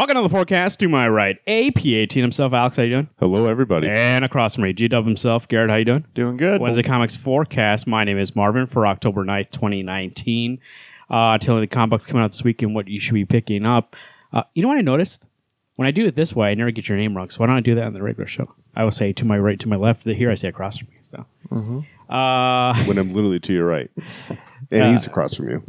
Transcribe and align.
Welcome 0.00 0.16
to 0.16 0.22
the 0.22 0.30
forecast. 0.30 0.80
To 0.80 0.88
my 0.88 1.06
right, 1.10 1.36
APAT 1.44 2.14
himself, 2.14 2.54
Alex. 2.54 2.78
How 2.78 2.84
you 2.84 2.88
doing? 2.88 3.10
Hello, 3.18 3.44
everybody. 3.44 3.86
And 3.86 4.24
across 4.24 4.54
from 4.54 4.64
me, 4.64 4.72
G 4.72 4.88
Dub 4.88 5.04
himself, 5.04 5.46
Garrett. 5.46 5.68
How 5.68 5.76
you 5.76 5.84
doing? 5.84 6.06
Doing 6.14 6.38
good. 6.38 6.58
Wednesday 6.58 6.82
Comics 6.82 7.16
forecast. 7.16 7.86
My 7.86 8.04
name 8.04 8.16
is 8.16 8.34
Marvin 8.34 8.66
for 8.66 8.86
October 8.86 9.26
9th, 9.26 9.50
2019. 9.50 10.58
Uh, 11.10 11.36
telling 11.36 11.60
the 11.60 11.66
comic 11.66 11.90
books 11.90 12.06
coming 12.06 12.24
out 12.24 12.30
this 12.30 12.42
week 12.42 12.62
and 12.62 12.74
what 12.74 12.88
you 12.88 12.98
should 12.98 13.12
be 13.12 13.26
picking 13.26 13.66
up. 13.66 13.94
Uh, 14.32 14.42
you 14.54 14.62
know 14.62 14.68
what 14.68 14.78
I 14.78 14.80
noticed? 14.80 15.28
When 15.76 15.86
I 15.86 15.90
do 15.90 16.06
it 16.06 16.14
this 16.14 16.34
way, 16.34 16.50
I 16.50 16.54
never 16.54 16.70
get 16.70 16.88
your 16.88 16.96
name 16.96 17.14
wrong. 17.14 17.28
So 17.28 17.40
why 17.40 17.48
don't 17.48 17.56
I 17.56 17.60
do 17.60 17.74
that 17.74 17.84
on 17.84 17.92
the 17.92 18.02
regular 18.02 18.26
show? 18.26 18.54
I 18.74 18.84
will 18.84 18.92
say 18.92 19.12
to 19.12 19.26
my 19.26 19.38
right, 19.38 19.60
to 19.60 19.68
my 19.68 19.76
left. 19.76 20.04
Here 20.04 20.30
I 20.30 20.34
say 20.34 20.48
across 20.48 20.78
from 20.78 20.88
me. 20.88 20.96
So, 21.02 21.26
uh, 22.08 22.84
when 22.86 22.96
I'm 22.96 23.12
literally 23.12 23.38
to 23.40 23.52
your 23.52 23.66
right, 23.66 23.90
and 24.70 24.92
he's 24.92 25.06
across 25.06 25.34
from 25.34 25.50
you. 25.50 25.62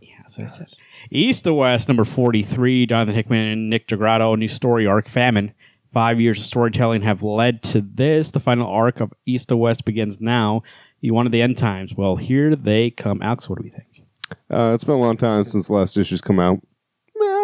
Yeah, 0.00 0.14
that's 0.20 0.38
what 0.38 0.44
I 0.44 0.46
said. 0.46 0.68
East 1.10 1.44
to 1.44 1.54
West, 1.54 1.88
number 1.88 2.04
43, 2.04 2.86
Jonathan 2.86 3.14
Hickman 3.14 3.48
and 3.48 3.70
Nick 3.70 3.88
Dragotta, 3.88 4.38
new 4.38 4.48
story 4.48 4.86
arc, 4.86 5.08
Famine. 5.08 5.52
Five 5.92 6.20
years 6.20 6.38
of 6.38 6.44
storytelling 6.44 7.02
have 7.02 7.22
led 7.22 7.62
to 7.64 7.80
this. 7.80 8.30
The 8.30 8.40
final 8.40 8.68
arc 8.68 9.00
of 9.00 9.14
East 9.24 9.48
to 9.48 9.56
West 9.56 9.84
begins 9.84 10.20
now. 10.20 10.62
You 11.00 11.14
wanted 11.14 11.32
the 11.32 11.40
end 11.40 11.56
times. 11.56 11.94
Well, 11.94 12.16
here 12.16 12.54
they 12.54 12.90
come. 12.90 13.22
Alex, 13.22 13.48
what 13.48 13.58
do 13.58 13.62
we 13.62 13.70
think? 13.70 14.02
Uh, 14.50 14.72
it's 14.74 14.84
been 14.84 14.96
a 14.96 14.98
long 14.98 15.16
time 15.16 15.44
since 15.44 15.68
the 15.68 15.72
last 15.72 15.96
issue's 15.96 16.20
come 16.20 16.38
out. 16.38 16.60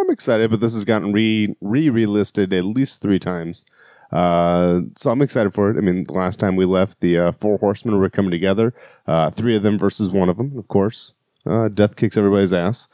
I'm 0.03 0.11
excited, 0.11 0.51
but 0.51 0.59
this 0.59 0.75
has 0.75 0.85
gotten 0.85 1.13
re 1.13 1.55
re 1.61 1.87
relisted 1.87 2.53
at 2.53 2.65
least 2.65 3.01
three 3.01 3.21
times. 3.21 3.65
Uh, 4.11 4.81
so 4.97 5.11
I'm 5.11 5.23
excited 5.23 5.55
for 5.55 5.71
it. 5.71 5.77
I 5.77 5.81
mean, 5.81 6.05
last 6.11 6.41
time 6.41 6.57
we 6.57 6.65
left, 6.65 7.01
the 7.01 7.19
uh, 7.19 7.33
four 7.33 7.57
horsemen 7.59 7.97
were 7.99 8.11
coming 8.11 8.33
together. 8.33 8.75
Uh, 9.07 9.31
three 9.31 9.57
of 9.57 9.63
them 9.63 9.79
versus 9.79 10.11
one 10.11 10.29
of 10.29 10.37
them, 10.37 10.59
of 10.59 10.67
course. 10.67 11.15
Uh, 11.47 11.69
death 11.69 11.95
kicks 11.95 12.17
everybody's 12.17 12.53
ass. 12.53 12.89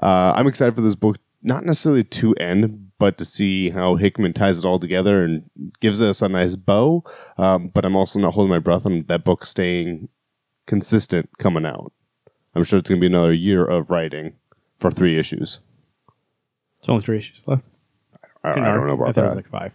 Uh, 0.00 0.32
I'm 0.34 0.46
excited 0.46 0.74
for 0.74 0.80
this 0.80 0.94
book, 0.94 1.16
not 1.42 1.64
necessarily 1.64 2.04
to 2.04 2.34
end, 2.34 2.90
but 2.98 3.18
to 3.18 3.24
see 3.24 3.70
how 3.70 3.96
Hickman 3.96 4.32
ties 4.32 4.58
it 4.58 4.64
all 4.64 4.78
together 4.78 5.24
and 5.24 5.48
gives 5.80 6.00
us 6.00 6.22
a 6.22 6.28
nice 6.28 6.56
bow. 6.56 7.04
Um, 7.38 7.68
but 7.68 7.84
I'm 7.84 7.96
also 7.96 8.18
not 8.18 8.34
holding 8.34 8.50
my 8.50 8.58
breath 8.58 8.86
on 8.86 9.04
that 9.08 9.24
book 9.24 9.46
staying 9.46 10.08
consistent 10.66 11.30
coming 11.38 11.66
out. 11.66 11.92
I'm 12.54 12.64
sure 12.64 12.78
it's 12.78 12.88
going 12.88 13.00
to 13.00 13.00
be 13.00 13.12
another 13.12 13.32
year 13.32 13.64
of 13.64 13.90
writing 13.90 14.34
for 14.78 14.90
three 14.90 15.18
issues. 15.18 15.60
It's 16.78 16.88
only 16.88 17.02
three 17.02 17.18
issues 17.18 17.46
left. 17.46 17.64
I, 18.42 18.52
I 18.52 18.72
don't 18.72 18.86
know 18.86 18.94
about 18.94 19.08
I 19.08 19.12
thought 19.12 19.24
it 19.24 19.28
was 19.28 19.36
like 19.36 19.50
five. 19.50 19.72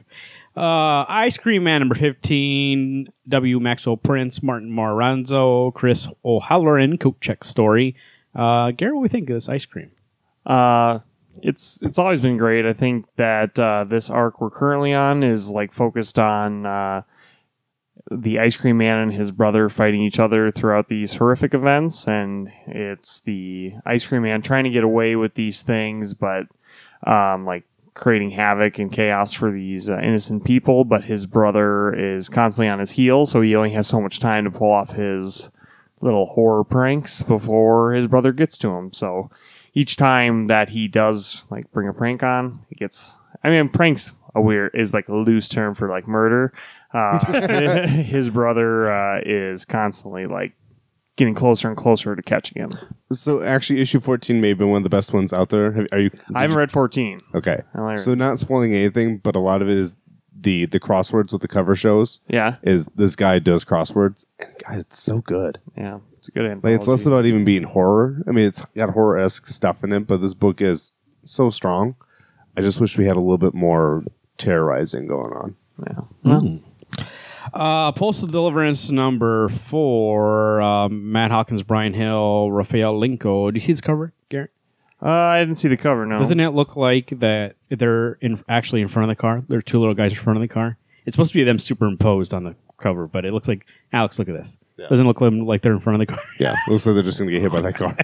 Uh, 0.56 1.06
Ice 1.10 1.38
Cream 1.38 1.64
Man 1.64 1.82
number 1.82 1.96
15, 1.96 3.10
W. 3.28 3.60
Maxwell 3.60 3.98
Prince, 3.98 4.42
Martin 4.42 4.72
Moranzo, 4.72 5.74
Chris 5.74 6.08
O'Halloran, 6.24 6.98
coat 6.98 7.20
check 7.22 7.44
story. 7.44 7.96
Uh, 8.34 8.72
Garrett, 8.72 8.96
what 8.96 9.00
do 9.00 9.04
we 9.04 9.10
think 9.10 9.30
of 9.30 9.36
this 9.36 9.50
ice 9.50 9.66
cream? 9.66 9.92
Uh, 10.46 11.00
it's 11.42 11.82
it's 11.82 12.00
always 12.00 12.22
been 12.22 12.38
great. 12.38 12.66
I 12.66 12.74
think 12.74 13.06
that 13.16 13.60
uh, 13.60 13.84
this 13.84 14.10
arc 14.10 14.40
we're 14.42 14.50
currently 14.50 14.94
on 14.94 15.24
is 15.24 15.52
like 15.52 15.72
focused 15.72 16.18
on 16.18 16.66
uh, 16.66 17.02
the 18.12 18.40
ice 18.40 18.56
cream 18.58 18.78
man 18.78 19.00
and 19.00 19.14
his 19.14 19.32
brother 19.32 19.68
fighting 19.70 20.02
each 20.02 20.20
other 20.20 20.52
throughout 20.52 20.88
these 20.88 21.16
horrific 21.16 21.54
events, 21.54 22.08
and 22.08 22.52
it's 22.68 23.22
the 23.22 23.74
ice 23.86 24.08
cream 24.08 24.24
man 24.24 24.42
trying 24.42 24.64
to 24.64 24.70
get 24.70 24.84
away 24.84 25.16
with 25.16 25.34
these 25.34 25.62
things, 25.62 26.14
but 26.14 26.46
um, 27.06 27.46
like 27.46 27.64
creating 27.94 28.30
havoc 28.30 28.78
and 28.78 28.92
chaos 28.92 29.34
for 29.34 29.52
these 29.52 29.90
uh, 29.90 29.98
innocent 30.00 30.46
people. 30.46 30.86
But 30.86 31.04
his 31.04 31.26
brother 31.26 31.94
is 31.94 32.30
constantly 32.30 32.70
on 32.70 32.80
his 32.80 32.92
heels, 32.92 33.32
so 33.32 33.42
he 33.42 33.56
only 33.56 33.72
has 33.72 33.88
so 33.88 34.00
much 34.00 34.20
time 34.20 34.46
to 34.46 34.52
pull 34.52 34.72
off 34.72 34.92
his 34.92 35.50
little 36.02 36.26
horror 36.26 36.64
pranks 36.64 37.22
before 37.22 37.94
his 37.94 38.08
brother 38.08 38.32
gets 38.32 38.58
to 38.60 38.70
him. 38.70 38.94
So 38.94 39.32
each 39.76 39.98
time 39.98 40.48
that 40.48 40.70
he 40.70 40.88
does 40.88 41.46
like 41.52 41.72
bring 41.72 41.88
a 41.88 41.94
prank 41.94 42.24
on, 42.24 42.66
he 42.70 42.76
gets. 42.76 43.20
I 43.44 43.50
mean, 43.50 43.70
pranks 43.70 44.18
a 44.34 44.42
weird 44.42 44.72
is 44.74 44.94
like 44.94 45.08
a 45.08 45.16
loose 45.16 45.48
term 45.48 45.76
for 45.76 45.90
like 45.90 46.08
murder. 46.08 46.52
Uh, 46.94 47.86
his 47.88 48.30
brother 48.30 48.92
uh, 48.92 49.22
is 49.24 49.66
constantly 49.66 50.26
like 50.26 50.54
getting 51.18 51.34
closer 51.34 51.68
and 51.68 51.78
closer 51.78 52.16
to 52.16 52.22
catching 52.22 52.62
him. 52.62 52.72
So 53.12 53.42
actually, 53.44 53.82
issue 53.82 54.00
14 54.00 54.42
may 54.42 54.50
have 54.50 54.58
been 54.58 54.70
one 54.70 54.78
of 54.78 54.84
the 54.84 54.90
best 54.90 55.14
ones 55.14 55.32
out 55.32 55.50
there. 55.50 55.72
Have, 55.74 55.88
are 55.92 56.00
you? 56.00 56.12
I 56.34 56.42
haven't 56.42 56.58
read 56.58 56.72
fourteen. 56.72 57.22
Okay. 57.34 57.60
So 57.96 58.16
not 58.16 58.40
spoiling 58.40 58.74
anything, 58.74 59.20
but 59.20 59.36
a 59.36 59.40
lot 59.40 59.62
of 59.62 59.70
it 59.70 59.78
is 59.78 59.96
the 60.38 60.66
the 60.66 60.80
crosswords 60.80 61.32
with 61.32 61.42
the 61.42 61.48
cover 61.48 61.76
shows. 61.76 62.22
Yeah, 62.28 62.56
Is 62.64 62.88
this 62.96 63.16
guy 63.16 63.40
does 63.40 63.64
crosswords 63.66 64.26
and 64.40 64.50
God, 64.66 64.80
it's 64.80 65.00
so 65.00 65.20
good. 65.22 65.60
yeah, 65.78 66.00
it's 66.28 66.36
a 66.36 66.40
good. 66.40 66.64
Like 66.64 66.74
it's 66.74 66.88
less 66.88 67.06
about 67.06 67.26
even 67.26 67.46
being 67.46 67.64
horror. 67.64 68.22
I 68.28 68.32
mean, 68.32 68.46
it's 68.46 68.64
got 68.76 68.90
horror 68.90 69.18
esque 69.18 69.48
stuff 69.48 69.84
in 69.84 69.92
it, 69.94 70.08
but 70.08 70.22
this 70.22 70.34
book 70.34 70.62
is 70.62 70.94
so 71.24 71.50
strong. 71.50 71.96
I 72.58 72.62
just 72.62 72.80
wish 72.82 72.98
we 72.98 73.06
had 73.06 73.18
a 73.18 73.20
little 73.20 73.38
bit 73.38 73.54
more 73.54 74.04
terrorizing 74.38 75.08
going 75.08 75.34
on. 75.34 75.56
Yeah. 75.86 76.02
Well, 76.24 76.60
Uh, 77.54 77.92
Postal 77.92 78.28
Deliverance 78.28 78.90
number 78.90 79.50
four, 79.50 80.62
uh, 80.62 80.90
Matt 80.90 81.32
Hawkins, 81.32 81.64
Bryan 81.64 81.94
Hill, 81.94 82.52
Rafael 82.52 83.00
Linko. 83.00 83.52
Do 83.52 83.56
you 83.56 83.62
see 83.62 83.72
this 83.74 83.82
cover, 83.82 84.14
Garrett? 84.30 84.52
uh, 85.02 85.10
I 85.10 85.40
didn't 85.40 85.56
see 85.56 85.68
the 85.68 85.78
cover. 85.78 86.06
No, 86.06 86.18
Doesn't 86.18 86.40
it 86.40 86.50
look 86.50 86.76
like 86.76 87.10
that 87.20 87.56
they're 87.70 88.14
in 88.22 88.40
actually 88.50 88.82
in 88.82 88.88
front 88.88 89.10
of 89.10 89.16
the 89.16 89.22
car? 89.22 89.44
There 89.48 89.60
are 89.60 89.62
two 89.62 89.80
little 89.80 89.94
guys 89.94 90.12
in 90.14 90.18
front 90.18 90.38
of 90.38 90.42
the 90.42 90.48
car. 90.48 90.78
It's 91.06 91.14
supposed 91.16 91.34
to 91.34 91.38
be 91.38 91.44
them 91.44 91.60
superimposed 91.60 92.34
on 92.34 92.46
the 92.46 92.56
cover, 92.78 93.06
but 93.08 93.26
it 93.26 93.32
looks 93.34 93.48
like 93.48 93.66
Alex. 93.94 94.18
Look 94.18 94.28
at 94.30 94.36
this. 94.36 94.58
Doesn't 94.90 95.08
look 95.08 95.22
like- 95.22 95.32
like 95.34 95.62
they're 95.62 95.74
in 95.74 95.80
front 95.80 96.02
of 96.02 96.08
the 96.08 96.14
car. 96.14 96.24
Yeah, 96.40 96.56
looks 96.68 96.86
like 96.86 96.96
they're 96.96 97.04
just 97.04 97.18
going 97.20 97.30
to 97.30 97.34
get 97.34 97.42
hit 97.42 97.52
by 97.52 97.62
that 97.62 97.76
car. 97.76 97.96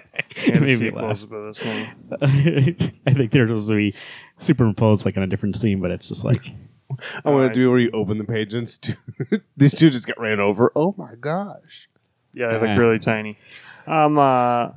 Yeah, 0.47 0.55
It 0.55 0.61
made 0.61 0.79
me 0.79 0.89
laugh. 0.89 1.19
this 1.29 1.65
one. 1.65 1.87
I 2.21 3.13
think 3.13 3.31
they're 3.31 3.47
supposed 3.47 3.69
to 3.69 3.75
be 3.75 3.93
superimposed 4.37 5.05
like 5.05 5.17
on 5.17 5.23
a 5.23 5.27
different 5.27 5.55
scene, 5.57 5.81
but 5.81 5.91
it's 5.91 6.07
just 6.07 6.23
like 6.23 6.41
I 7.25 7.29
want 7.31 7.53
to 7.53 7.59
do 7.59 7.69
where 7.69 7.79
you 7.79 7.89
open 7.93 8.17
the 8.17 8.23
page 8.23 8.53
and 8.53 8.67
stu- 8.67 8.93
these 9.57 9.73
two 9.73 9.89
just 9.89 10.07
got 10.07 10.19
ran 10.19 10.39
over. 10.39 10.71
Oh 10.75 10.93
my 10.97 11.15
gosh! 11.19 11.89
Yeah, 12.33 12.47
they 12.57 12.65
Yeah. 12.65 12.71
look 12.73 12.79
really 12.79 12.99
tiny. 12.99 13.37
Um, 13.87 14.17
uh, 14.17 14.69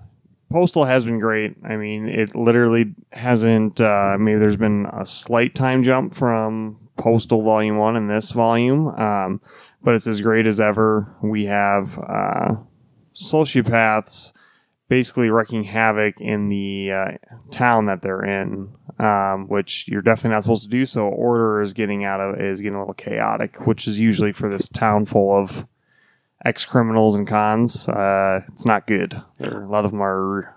Postal 0.51 0.85
has 0.85 1.05
been 1.05 1.19
great. 1.21 1.57
I 1.65 1.77
mean, 1.77 2.09
it 2.09 2.35
literally 2.35 2.95
hasn't. 3.13 3.81
Uh, 3.81 4.17
maybe 4.19 4.39
there's 4.39 4.57
been 4.57 4.87
a 4.93 5.05
slight 5.07 5.55
time 5.55 5.83
jump 5.83 6.15
from 6.15 6.79
Postal 6.97 7.43
Volume 7.43 7.77
One 7.79 7.97
and 7.97 8.09
this 8.11 8.33
volume, 8.33 8.89
um, 8.89 9.41
but 9.85 9.95
it's 9.95 10.07
as 10.07 10.21
great 10.21 10.47
as 10.47 10.61
ever. 10.61 11.15
We 11.23 11.45
have 11.45 11.99
uh, 11.99 12.57
sociopaths 13.15 14.33
basically 14.89 15.31
wreaking 15.31 15.65
havoc 15.65 16.21
in 16.21 16.49
the 16.49 16.91
uh, 16.93 17.37
town 17.51 17.87
that 17.87 18.03
they're 18.03 18.25
in, 18.25 18.73
um, 18.99 19.47
which 19.49 19.89
you're 19.89 20.03
definitely 20.03 20.31
not 20.31 20.45
supposed 20.45 20.65
to 20.65 20.71
do. 20.71 20.87
So 20.87 21.07
order 21.07 21.61
is 21.61 21.73
getting 21.73 22.05
out 22.05 22.21
of 22.21 22.41
is 22.41 22.61
getting 22.61 22.77
a 22.77 22.81
little 22.81 22.95
chaotic, 22.95 23.67
which 23.67 23.87
is 23.87 24.01
usually 24.01 24.33
for 24.33 24.51
this 24.51 24.69
town 24.69 25.05
full 25.05 25.37
of 25.37 25.67
ex 26.45 26.65
criminals 26.65 27.15
and 27.15 27.27
cons. 27.27 27.89
Uh, 27.89 28.41
it's 28.49 28.67
not 28.67 28.87
good. 28.87 29.21
There, 29.39 29.63
a 29.63 29.69
lot 29.69 29.85
of 29.85 29.91
them 29.91 30.03
are 30.03 30.55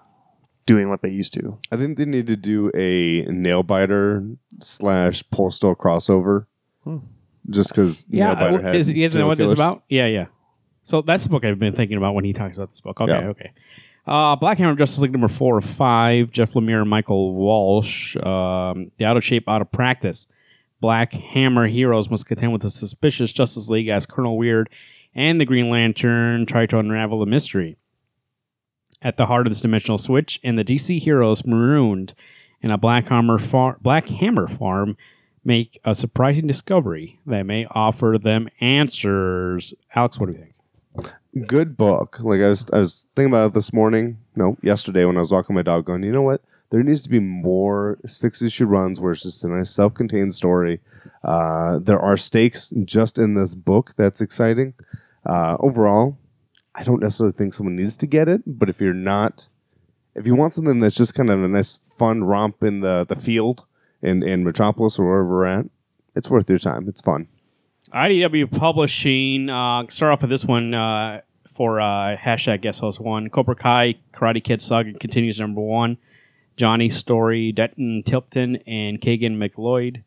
doing 0.66 0.90
what 0.90 1.02
they 1.02 1.10
used 1.10 1.34
to. 1.34 1.58
I 1.72 1.78
think 1.78 1.98
they 1.98 2.06
need 2.06 2.28
to 2.28 2.36
do 2.36 2.72
a 2.76 3.26
nail 3.32 3.64
biter 3.64 4.28
slash 4.62 5.24
postal 5.32 5.76
crossover. 5.76 6.46
Just 7.50 7.72
because 7.72 8.06
yeah. 8.10 8.34
nail 8.34 8.36
biter 8.36 8.62
had 8.62 8.76
is, 8.76 8.94
know 8.94 9.08
serial 9.08 9.28
what 9.30 9.40
it's 9.40 9.52
about. 9.54 9.84
Yeah, 9.90 10.08
yeah. 10.08 10.26
So 10.84 11.02
that's 11.02 11.24
the 11.24 11.30
book 11.30 11.44
I've 11.44 11.60
been 11.60 11.76
thinking 11.76 11.98
about 11.98 12.14
when 12.14 12.24
he 12.26 12.34
talks 12.34 12.56
about 12.56 12.70
this 12.72 12.80
book. 12.82 13.00
Okay, 13.02 13.12
Yeah. 13.12 13.28
okay. 13.30 13.52
Uh, 14.06 14.38
Black 14.38 14.58
Hammer 14.58 14.76
Justice 14.76 15.00
League 15.02 15.12
number 15.12 15.28
four 15.28 15.58
or 15.58 15.62
five. 15.62 16.32
Jeff 16.32 16.54
Lemire 16.54 16.82
and 16.82 16.90
Michael 16.90 17.34
Walsh. 17.36 18.16
Um, 18.16 18.92
the 18.98 19.04
out 19.06 19.18
of 19.18 19.24
shape, 19.24 19.50
out 19.50 19.62
of 19.62 19.70
practice. 19.72 20.28
Black 20.80 21.12
Hammer 21.12 21.68
heroes 21.68 22.10
must 22.10 22.26
contend 22.26 22.54
with 22.54 22.62
the 22.62 22.70
suspicious 22.70 23.34
Justice 23.34 23.68
League 23.70 23.90
as 23.90 24.06
Colonel 24.06 24.38
Weird 24.38 24.70
and 25.14 25.42
the 25.42 25.46
Green 25.46 25.70
Lantern 25.70 26.46
try 26.46 26.66
to 26.68 26.80
unravel 26.80 27.20
the 27.20 27.26
mystery. 27.26 27.76
At 29.02 29.18
the 29.18 29.26
heart 29.26 29.46
of 29.46 29.52
this 29.52 29.62
dimensional 29.62 29.98
switch, 29.98 30.40
and 30.44 30.58
the 30.58 30.64
DC 30.64 31.00
heroes 31.00 31.46
marooned 31.46 32.14
in 32.62 32.72
a 32.72 32.78
Black 32.78 33.08
Hammer 33.08 33.38
far- 33.38 33.78
Black 33.82 34.08
Hammer 34.10 34.48
farm 34.48 34.98
make 35.44 35.80
a 35.86 35.96
surprising 35.96 36.48
discovery 36.48 37.20
that 37.26 37.46
may 37.46 37.66
offer 37.72 38.18
them 38.22 38.50
answers. 38.60 39.74
Alex, 39.96 40.20
what 40.20 40.28
do 40.28 40.34
you 40.34 40.40
think? 40.40 41.48
Good 41.48 41.78
book. 41.78 42.20
Like 42.20 42.42
I 42.42 42.50
was, 42.50 42.66
I 42.74 42.80
was 42.80 43.08
thinking 43.16 43.32
about 43.32 43.48
it 43.48 43.54
this 43.54 43.72
morning. 43.72 44.18
No, 44.36 44.58
yesterday 44.62 45.06
when 45.06 45.18
I 45.18 45.20
was 45.20 45.32
walking 45.32 45.56
my 45.56 45.62
dog, 45.62 45.86
going, 45.86 46.04
you 46.04 46.12
know 46.12 46.22
what? 46.22 46.42
There 46.70 46.84
needs 46.84 47.04
to 47.04 47.10
be 47.10 47.20
more 47.20 47.98
six 48.06 48.42
issue 48.42 48.66
runs 48.66 49.00
where 49.00 49.12
it's 49.12 49.24
just 49.24 49.44
a 49.44 49.48
nice 49.48 49.70
self 49.70 49.94
contained 49.94 50.34
story. 50.34 50.80
Uh, 51.24 51.80
there 51.80 52.00
are 52.00 52.18
stakes 52.18 52.74
just 52.84 53.18
in 53.18 53.36
this 53.36 53.56
book 53.56 53.94
that's 53.98 54.22
exciting. 54.22 54.74
Uh, 55.26 55.58
overall, 55.60 56.18
I 56.76 56.84
don't 56.84 57.02
necessarily 57.02 57.34
think 57.34 57.54
someone 57.54 57.76
needs 57.76 57.98
to 57.98 58.08
get 58.08 58.28
it, 58.28 58.42
but 58.46 58.70
if 58.70 58.82
you're 58.82 58.94
not, 58.94 59.48
if 60.16 60.26
you 60.26 60.36
want 60.36 60.54
something 60.54 60.80
that's 60.80 60.96
just 60.96 61.16
kind 61.16 61.30
of 61.30 61.44
a 61.44 61.48
nice 61.48 61.78
fun 61.78 62.24
romp 62.24 62.64
in 62.64 62.82
the, 62.82 63.06
the 63.08 63.16
field 63.16 63.66
in, 64.02 64.24
in 64.24 64.44
Metropolis 64.44 65.00
or 65.00 65.06
wherever 65.06 65.28
we're 65.28 65.46
at, 65.46 65.66
it's 66.16 66.30
worth 66.30 66.50
your 66.50 66.60
time. 66.60 66.88
It's 66.88 67.02
fun. 67.02 67.28
IDW 67.94 68.52
Publishing. 68.52 69.50
Uh, 69.50 69.88
start 69.88 70.12
off 70.12 70.22
with 70.22 70.30
this 70.30 70.46
one 70.46 70.74
uh, 70.74 71.22
for 71.54 71.80
uh, 71.80 72.18
hashtag 72.18 72.62
guest 72.62 72.80
host 72.80 73.00
one. 73.00 73.30
Cobra 73.30 73.56
Kai 73.56 73.96
Karate 74.14 74.44
Kid 74.44 74.62
Saga 74.62 74.94
continues 74.94 75.40
number 75.40 75.62
one. 75.62 75.98
Johnny 76.58 76.90
Story, 76.90 77.52
Denton 77.52 78.04
Tipton, 78.04 78.58
and 78.68 79.00
Kagan 79.00 79.38
McLeod. 79.38 80.04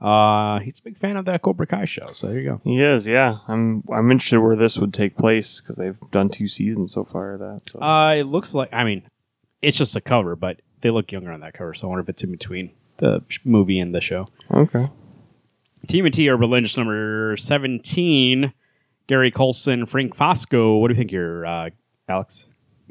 Uh, 0.00 0.58
he's 0.58 0.80
a 0.80 0.82
big 0.82 0.98
fan 0.98 1.16
of 1.16 1.24
that 1.26 1.42
Cobra 1.42 1.66
Kai 1.66 1.84
show, 1.84 2.10
so 2.10 2.26
there 2.26 2.40
you 2.40 2.48
go. 2.50 2.60
He 2.64 2.82
is, 2.82 3.06
yeah. 3.06 3.38
I'm 3.46 3.84
I'm 3.90 4.10
interested 4.10 4.40
where 4.40 4.56
this 4.56 4.76
would 4.76 4.92
take 4.92 5.16
place 5.16 5.60
because 5.60 5.76
they've 5.76 5.96
done 6.10 6.28
two 6.28 6.48
seasons 6.48 6.92
so 6.92 7.04
far 7.04 7.34
of 7.34 7.40
that. 7.40 7.60
So. 7.66 7.80
Uh, 7.80 8.16
it 8.16 8.24
looks 8.24 8.52
like, 8.52 8.68
I 8.72 8.82
mean, 8.82 9.04
it's 9.62 9.78
just 9.78 9.94
a 9.94 10.00
cover, 10.00 10.34
but 10.34 10.60
they 10.80 10.90
look 10.90 11.12
younger 11.12 11.30
on 11.30 11.40
that 11.40 11.54
cover, 11.54 11.72
so 11.72 11.86
I 11.86 11.90
wonder 11.90 12.02
if 12.02 12.08
it's 12.08 12.24
in 12.24 12.32
between 12.32 12.72
the 13.02 13.20
movie 13.44 13.80
and 13.80 13.94
the 13.94 14.00
show. 14.00 14.26
okay. 14.50 14.88
TMNT 15.88 16.28
are 16.30 16.36
Legends 16.46 16.78
number 16.78 17.36
17, 17.36 18.52
Gary 19.08 19.30
Carlson, 19.32 19.84
Frank 19.84 20.16
Fosco. 20.16 20.80
What 20.80 20.88
do 20.88 20.92
you 20.92 20.98
think 20.98 21.10
here, 21.10 21.44
uh, 21.44 21.70
Alex? 22.08 22.46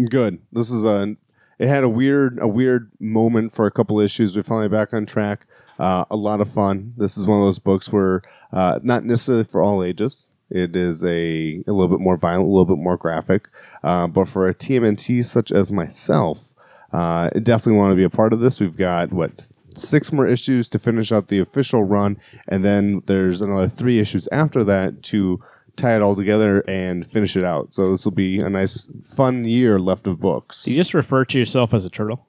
Good. 0.09 0.39
This 0.51 0.69
is 0.69 0.83
a. 0.83 1.15
It 1.57 1.67
had 1.67 1.83
a 1.83 1.89
weird, 1.89 2.39
a 2.41 2.47
weird 2.47 2.91
moment 2.99 3.53
for 3.53 3.67
a 3.67 3.71
couple 3.71 3.99
issues. 3.99 4.35
We're 4.35 4.41
finally 4.41 4.67
back 4.67 4.93
on 4.93 5.05
track. 5.05 5.45
Uh, 5.79 6.05
a 6.09 6.15
lot 6.15 6.41
of 6.41 6.49
fun. 6.49 6.93
This 6.97 7.17
is 7.17 7.25
one 7.25 7.37
of 7.39 7.45
those 7.45 7.59
books 7.59 7.91
where, 7.93 8.23
uh, 8.51 8.79
not 8.81 9.05
necessarily 9.05 9.43
for 9.43 9.61
all 9.61 9.83
ages. 9.83 10.35
It 10.49 10.75
is 10.75 11.03
a, 11.03 11.63
a 11.67 11.71
little 11.71 11.87
bit 11.87 11.99
more 11.99 12.17
violent, 12.17 12.43
a 12.43 12.51
little 12.51 12.65
bit 12.65 12.81
more 12.81 12.97
graphic. 12.97 13.47
Uh, 13.83 14.07
but 14.07 14.27
for 14.27 14.49
a 14.49 14.55
TMNT 14.55 15.23
such 15.23 15.51
as 15.51 15.71
myself, 15.71 16.55
uh, 16.93 17.29
I 17.33 17.39
definitely 17.39 17.79
want 17.79 17.91
to 17.91 17.95
be 17.95 18.03
a 18.03 18.09
part 18.09 18.33
of 18.33 18.39
this. 18.39 18.59
We've 18.59 18.75
got 18.75 19.13
what 19.13 19.31
six 19.75 20.11
more 20.11 20.27
issues 20.27 20.69
to 20.69 20.79
finish 20.79 21.11
out 21.11 21.27
the 21.27 21.39
official 21.39 21.83
run, 21.83 22.17
and 22.47 22.63
then 22.65 23.01
there's 23.05 23.41
another 23.41 23.67
three 23.67 23.99
issues 23.99 24.27
after 24.31 24.63
that 24.65 25.03
to 25.03 25.39
tie 25.77 25.95
it 25.95 26.01
all 26.01 26.15
together 26.15 26.63
and 26.67 27.09
finish 27.09 27.35
it 27.37 27.43
out. 27.43 27.73
So 27.73 27.91
this 27.91 28.03
will 28.05 28.11
be 28.11 28.39
a 28.39 28.49
nice, 28.49 28.91
fun 29.03 29.45
year 29.45 29.79
left 29.79 30.05
of 30.07 30.19
books. 30.19 30.63
Do 30.65 30.71
you 30.71 30.77
just 30.77 30.93
refer 30.93 31.23
to 31.25 31.39
yourself 31.39 31.73
as 31.73 31.85
a 31.85 31.89
turtle? 31.89 32.27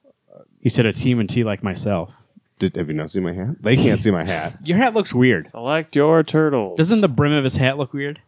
You 0.61 0.69
said 0.69 0.85
a 0.85 0.93
TMNT 0.93 1.43
like 1.43 1.61
myself. 1.61 2.11
Did, 2.59 2.77
have 2.77 2.87
you 2.87 2.93
not 2.93 3.11
seen 3.11 3.23
my 3.23 3.33
hat? 3.33 3.61
They 3.61 3.75
can't 3.75 3.99
see 4.01 4.11
my 4.11 4.23
hat. 4.23 4.57
Your 4.63 4.77
hat 4.77 4.93
looks 4.93 5.13
weird. 5.13 5.43
Select 5.43 5.95
your 5.95 6.23
turtle. 6.23 6.75
Doesn't 6.77 7.01
the 7.01 7.09
brim 7.09 7.33
of 7.33 7.43
his 7.43 7.57
hat 7.57 7.77
look 7.77 7.91
weird? 7.93 8.21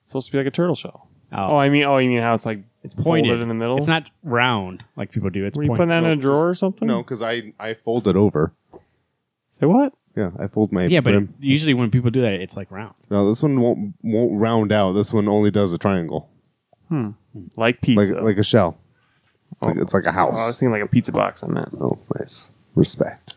it's 0.00 0.10
supposed 0.10 0.26
to 0.26 0.32
be 0.32 0.38
like 0.38 0.46
a 0.46 0.50
turtle 0.50 0.74
shell? 0.74 1.08
Oh, 1.32 1.52
Oh, 1.52 1.56
I 1.58 1.68
mean, 1.68 1.84
oh, 1.84 1.98
you 1.98 2.08
mean 2.08 2.22
how 2.22 2.34
it's 2.34 2.46
like 2.46 2.60
it's 2.86 2.94
pointed 2.94 3.28
folded 3.28 3.42
in 3.42 3.48
the 3.48 3.54
middle? 3.54 3.76
It's 3.76 3.86
not 3.86 4.10
round 4.24 4.84
like 4.96 5.10
people 5.12 5.30
do. 5.30 5.44
It's 5.44 5.56
Were 5.56 5.62
you 5.64 5.68
pointed. 5.68 5.88
putting 5.88 6.02
that 6.02 6.10
in 6.12 6.18
a 6.18 6.20
drawer 6.20 6.48
or 6.48 6.54
something? 6.54 6.88
No, 6.88 7.02
because 7.02 7.22
I 7.22 7.52
I 7.60 7.74
fold 7.74 8.06
it 8.08 8.16
over. 8.16 8.52
Say 9.50 9.66
what? 9.66 9.92
Yeah, 10.16 10.30
I 10.38 10.46
fold 10.46 10.72
my 10.72 10.86
yeah, 10.86 11.00
but 11.00 11.10
brim. 11.10 11.34
usually 11.40 11.74
when 11.74 11.90
people 11.90 12.10
do 12.10 12.22
that, 12.22 12.32
it's 12.32 12.56
like 12.56 12.70
round. 12.70 12.94
No, 13.10 13.28
this 13.28 13.42
one 13.42 13.60
won't 13.60 13.94
won't 14.02 14.40
round 14.40 14.72
out. 14.72 14.92
This 14.92 15.12
one 15.12 15.28
only 15.28 15.50
does 15.50 15.72
a 15.74 15.78
triangle, 15.78 16.30
Like 16.90 17.14
like 17.56 17.80
pizza. 17.82 18.14
like 18.22 18.38
a 18.38 18.42
shell. 18.42 18.78
It's, 19.52 19.62
like, 19.66 19.76
Oh. 19.76 19.80
it's 19.82 19.94
like 19.94 20.04
a 20.04 20.08
Oh, 20.14 20.18
I 20.18 20.24
was 20.24 20.36
house. 20.38 20.60
thinking 20.60 20.72
like 20.72 20.82
a 20.82 20.88
pizza 20.88 21.12
box 21.12 21.42
on 21.42 21.54
that. 21.54 21.68
Oh, 21.80 21.98
nice 22.18 22.52
respect. 22.74 23.34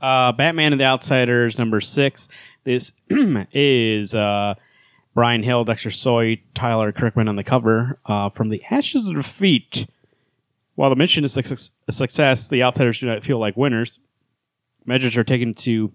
Uh, 0.00 0.30
Batman 0.32 0.72
and 0.72 0.80
the 0.80 0.84
Outsiders 0.84 1.58
number 1.58 1.80
six. 1.80 2.28
This 2.64 2.92
is 3.52 4.14
uh, 4.14 4.54
Bryan 5.16 5.42
Hill, 5.42 5.64
Dexter 5.64 5.90
Soy, 5.90 6.42
Tyler 6.52 6.92
Kirkham 6.92 7.26
on 7.26 7.36
the 7.36 7.42
cover. 7.42 7.98
Uh, 8.04 8.28
from 8.28 8.50
the 8.50 8.62
Ashes 8.70 9.08
of 9.08 9.14
Defeat. 9.14 9.86
While 10.74 10.90
the 10.90 10.96
mission 10.96 11.24
is 11.24 11.34
a 11.38 11.92
success, 11.92 12.48
the 12.48 12.62
Outsiders 12.62 13.00
do 13.00 13.06
not 13.06 13.24
feel 13.24 13.38
like 13.38 13.56
winners. 13.56 13.98
Measures 14.84 15.16
are 15.16 15.24
taken 15.24 15.54
to 15.54 15.90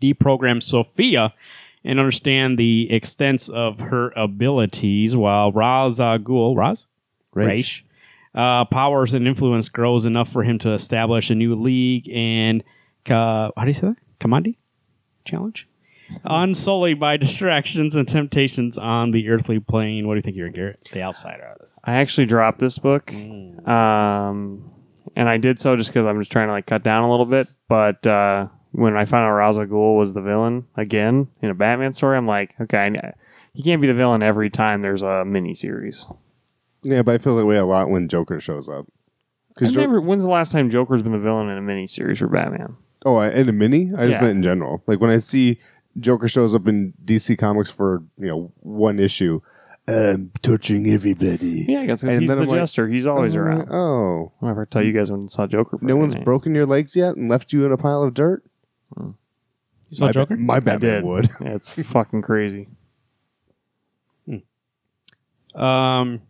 deprogram 0.00 0.62
Sophia 0.62 1.34
and 1.82 1.98
understand 1.98 2.56
the 2.56 2.88
extents 2.92 3.48
of 3.48 3.80
her 3.80 4.12
abilities, 4.14 5.16
while 5.16 5.50
Ra's 5.50 5.98
al 5.98 6.20
Ghul, 6.20 6.56
Raz? 6.56 6.86
Raish. 7.34 7.84
Uh, 8.32 8.64
powers 8.64 9.12
and 9.12 9.26
influence 9.26 9.68
grows 9.68 10.06
enough 10.06 10.28
for 10.32 10.44
him 10.44 10.56
to 10.58 10.70
establish 10.70 11.30
a 11.30 11.34
new 11.34 11.56
league 11.56 12.08
and 12.10 12.62
uh, 13.08 13.50
how 13.56 13.62
do 13.62 13.66
you 13.66 13.74
say 13.74 13.88
that? 13.88 13.96
Commandi 14.20 14.56
challenge, 15.24 15.66
unsullied 16.24 16.98
by 17.00 17.16
distractions 17.16 17.94
and 17.94 18.06
temptations 18.08 18.76
on 18.78 19.10
the 19.10 19.28
earthly 19.28 19.60
plane. 19.60 20.06
What 20.06 20.14
do 20.14 20.18
you 20.18 20.22
think, 20.22 20.36
you're 20.36 20.48
Garrett, 20.50 20.88
the 20.92 21.02
outsider 21.02 21.44
of 21.44 21.58
this? 21.58 21.80
I 21.84 21.94
actually 21.94 22.26
dropped 22.26 22.58
this 22.60 22.78
book, 22.78 23.12
um, 23.14 24.70
and 25.16 25.28
I 25.28 25.36
did 25.38 25.58
so 25.58 25.76
just 25.76 25.90
because 25.90 26.06
I'm 26.06 26.18
just 26.20 26.32
trying 26.32 26.48
to 26.48 26.52
like 26.52 26.66
cut 26.66 26.82
down 26.82 27.04
a 27.04 27.10
little 27.10 27.26
bit. 27.26 27.48
But 27.68 28.06
uh, 28.06 28.48
when 28.72 28.96
I 28.96 29.04
found 29.04 29.24
out 29.26 29.32
Ra's 29.34 29.58
al 29.58 29.66
Ghul 29.66 29.96
was 29.98 30.12
the 30.14 30.22
villain 30.22 30.66
again 30.76 31.28
in 31.42 31.50
a 31.50 31.54
Batman 31.54 31.92
story, 31.92 32.16
I'm 32.16 32.26
like, 32.26 32.54
okay, 32.60 32.78
I, 33.02 33.12
he 33.52 33.62
can't 33.62 33.80
be 33.80 33.88
the 33.88 33.94
villain 33.94 34.22
every 34.22 34.50
time 34.50 34.82
there's 34.82 35.02
a 35.02 35.24
mini 35.24 35.54
series. 35.54 36.06
Yeah, 36.82 37.02
but 37.02 37.14
I 37.14 37.18
feel 37.18 37.36
that 37.36 37.46
way 37.46 37.56
a 37.56 37.66
lot 37.66 37.90
when 37.90 38.08
Joker 38.08 38.40
shows 38.40 38.68
up. 38.68 38.86
I've 39.60 39.72
Jo- 39.72 39.82
never. 39.82 40.00
When's 40.00 40.24
the 40.24 40.30
last 40.30 40.52
time 40.52 40.70
Joker's 40.70 41.02
been 41.02 41.12
the 41.12 41.18
villain 41.18 41.48
in 41.48 41.58
a 41.58 41.62
mini 41.62 41.86
series 41.86 42.18
for 42.18 42.28
Batman? 42.28 42.76
oh, 43.06 43.18
in 43.20 43.48
a 43.48 43.52
mini, 43.52 43.90
I 43.96 44.06
just 44.08 44.20
Yeah. 44.20 44.26
meant 44.26 44.36
in 44.36 44.42
general. 44.42 44.82
Like 44.86 45.00
when 45.00 45.10
I 45.10 45.18
see 45.18 45.58
Joker 45.98 46.28
shows 46.28 46.54
up 46.54 46.68
in 46.68 46.94
DC 47.04 47.36
Comics 47.38 47.70
for 47.70 48.02
you 48.18 48.26
know 48.28 48.52
one 48.60 48.98
issue, 48.98 49.40
um, 49.88 50.30
touching 50.42 50.86
everybody. 50.88 51.66
Yeah, 51.68 51.80
I 51.80 51.82
because 51.82 52.02
And 52.04 52.20
he's 52.20 52.28
then 52.28 52.38
the 52.38 52.44
I'm 52.44 52.48
like, 52.48 52.58
jester. 52.60 52.88
He's 52.88 53.06
always 53.06 53.34
I'm 53.34 53.40
around. 53.42 53.68
Oh, 53.70 54.32
I'll 54.40 54.48
never 54.48 54.66
tell 54.66 54.82
you 54.84 54.92
guys 54.92 55.10
when 55.10 55.24
I 55.24 55.26
saw 55.26 55.46
Joker. 55.46 55.78
no 55.80 55.96
one's 55.96 56.12
Friday 56.12 56.20
night. 56.20 56.24
broken 56.24 56.54
your 56.54 56.66
legs 56.66 56.94
yet 56.94 57.16
and 57.16 57.28
left 57.30 57.52
you 57.52 57.66
in 57.66 57.72
a 57.72 57.76
pile 57.76 58.02
of 58.02 58.14
dirt. 58.14 58.42
You 58.96 59.14
saw 59.90 60.06
my, 60.06 60.12
Joker? 60.12 60.36
my 60.36 60.56
I 60.56 60.60
Batman 60.60 60.80
did. 60.80 61.04
would. 61.04 61.28
Yeah, 61.40 61.54
it's 61.54 61.90
fucking 61.90 62.22
crazy. 62.22 62.68
Um, 65.54 66.22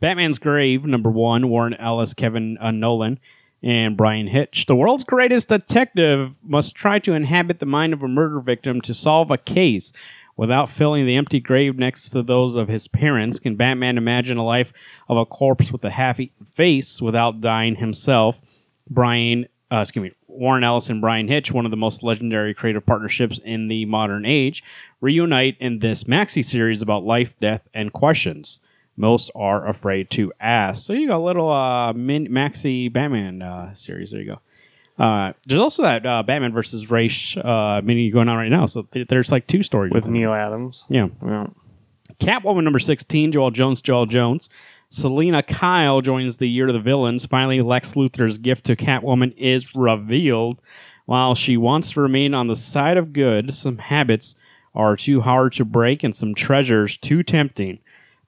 Batman's 0.00 0.38
Grave, 0.38 0.84
number 0.84 1.10
one, 1.10 1.48
Warren 1.48 1.74
Ellis, 1.74 2.14
Kevin 2.14 2.56
uh, 2.60 2.70
Nowlan, 2.70 3.18
and 3.62 3.96
Bryan 3.96 4.26
Hitch. 4.26 4.66
The 4.66 4.76
world's 4.76 5.04
greatest 5.04 5.48
detective 5.48 6.36
must 6.42 6.74
try 6.74 6.98
to 7.00 7.12
inhabit 7.12 7.58
the 7.60 7.66
mind 7.66 7.92
of 7.92 8.02
a 8.02 8.08
murder 8.08 8.40
victim 8.40 8.80
to 8.82 8.94
solve 8.94 9.30
a 9.30 9.38
case 9.38 9.92
without 10.36 10.70
filling 10.70 11.06
the 11.06 11.16
empty 11.16 11.40
grave 11.40 11.78
next 11.78 12.10
to 12.10 12.22
those 12.22 12.56
of 12.56 12.68
his 12.68 12.88
parents. 12.88 13.38
Can 13.38 13.56
Batman 13.56 13.98
imagine 13.98 14.38
a 14.38 14.44
life 14.44 14.72
of 15.08 15.16
a 15.16 15.26
corpse 15.26 15.70
with 15.70 15.84
a 15.84 15.90
half-eaten 15.90 16.46
face 16.46 17.00
without 17.00 17.40
dying 17.40 17.76
himself? 17.76 18.40
Brian, 18.88 19.46
uh, 19.70 19.80
excuse 19.82 20.02
me, 20.02 20.12
Warren 20.26 20.64
Ellis 20.64 20.88
and 20.88 21.00
Bryan 21.00 21.28
Hitch, 21.28 21.52
one 21.52 21.64
of 21.64 21.70
the 21.70 21.76
most 21.76 22.02
legendary 22.02 22.54
creative 22.54 22.84
partnerships 22.84 23.38
in 23.44 23.68
the 23.68 23.84
modern 23.84 24.24
age, 24.24 24.64
reunite 25.00 25.56
in 25.60 25.78
this 25.78 26.04
maxi 26.04 26.44
series 26.44 26.82
about 26.82 27.04
life, 27.04 27.38
death, 27.38 27.68
and 27.74 27.92
questions 27.92 28.60
most 28.96 29.30
are 29.34 29.66
afraid 29.66 30.10
to 30.10 30.32
ask. 30.40 30.86
So 30.86 30.92
you 30.92 31.08
got 31.08 31.16
a 31.16 31.24
little 31.24 31.50
uh, 31.50 31.92
min- 31.92 32.28
maxi 32.28 32.92
Batman 32.92 33.42
uh, 33.42 33.72
series. 33.72 34.10
There 34.10 34.20
you 34.20 34.32
go. 34.32 34.40
Uh, 35.02 35.32
there's 35.46 35.60
also 35.60 35.82
that 35.82 36.04
uh, 36.04 36.22
Batman 36.22 36.52
versus 36.52 36.90
Race 36.90 37.36
uh, 37.36 37.80
mini 37.82 38.10
going 38.10 38.28
on 38.28 38.36
right 38.36 38.50
now. 38.50 38.66
So 38.66 38.82
th- 38.82 39.08
there's 39.08 39.32
like 39.32 39.46
two 39.46 39.62
stories 39.62 39.92
With. 39.92 40.06
Neal 40.08 40.32
Adams. 40.32 40.86
Yeah. 40.90 41.08
Yeah. 41.24 41.46
Catwoman 42.20 42.64
number 42.64 42.78
16, 42.78 43.32
Joel 43.32 43.50
Jones, 43.50 43.82
Joel 43.82 44.06
Jones. 44.06 44.48
Selina 44.90 45.42
Kyle 45.42 46.02
joins 46.02 46.36
the 46.36 46.48
Year 46.48 46.68
of 46.68 46.74
the 46.74 46.80
Villains. 46.80 47.24
Finally, 47.24 47.62
Lex 47.62 47.94
Luthor's 47.94 48.36
gift 48.36 48.66
to 48.66 48.76
Catwoman 48.76 49.34
is 49.38 49.74
revealed. 49.74 50.60
While 51.06 51.34
she 51.34 51.56
wants 51.56 51.92
to 51.92 52.02
remain 52.02 52.34
on 52.34 52.46
the 52.46 52.54
side 52.54 52.96
of 52.98 53.12
good, 53.12 53.54
some 53.54 53.78
habits 53.78 54.36
are 54.74 54.94
too 54.94 55.22
hard 55.22 55.52
to 55.54 55.64
break 55.64 56.04
and 56.04 56.14
some 56.14 56.34
treasures 56.34 56.96
too 56.98 57.22
tempting. 57.22 57.78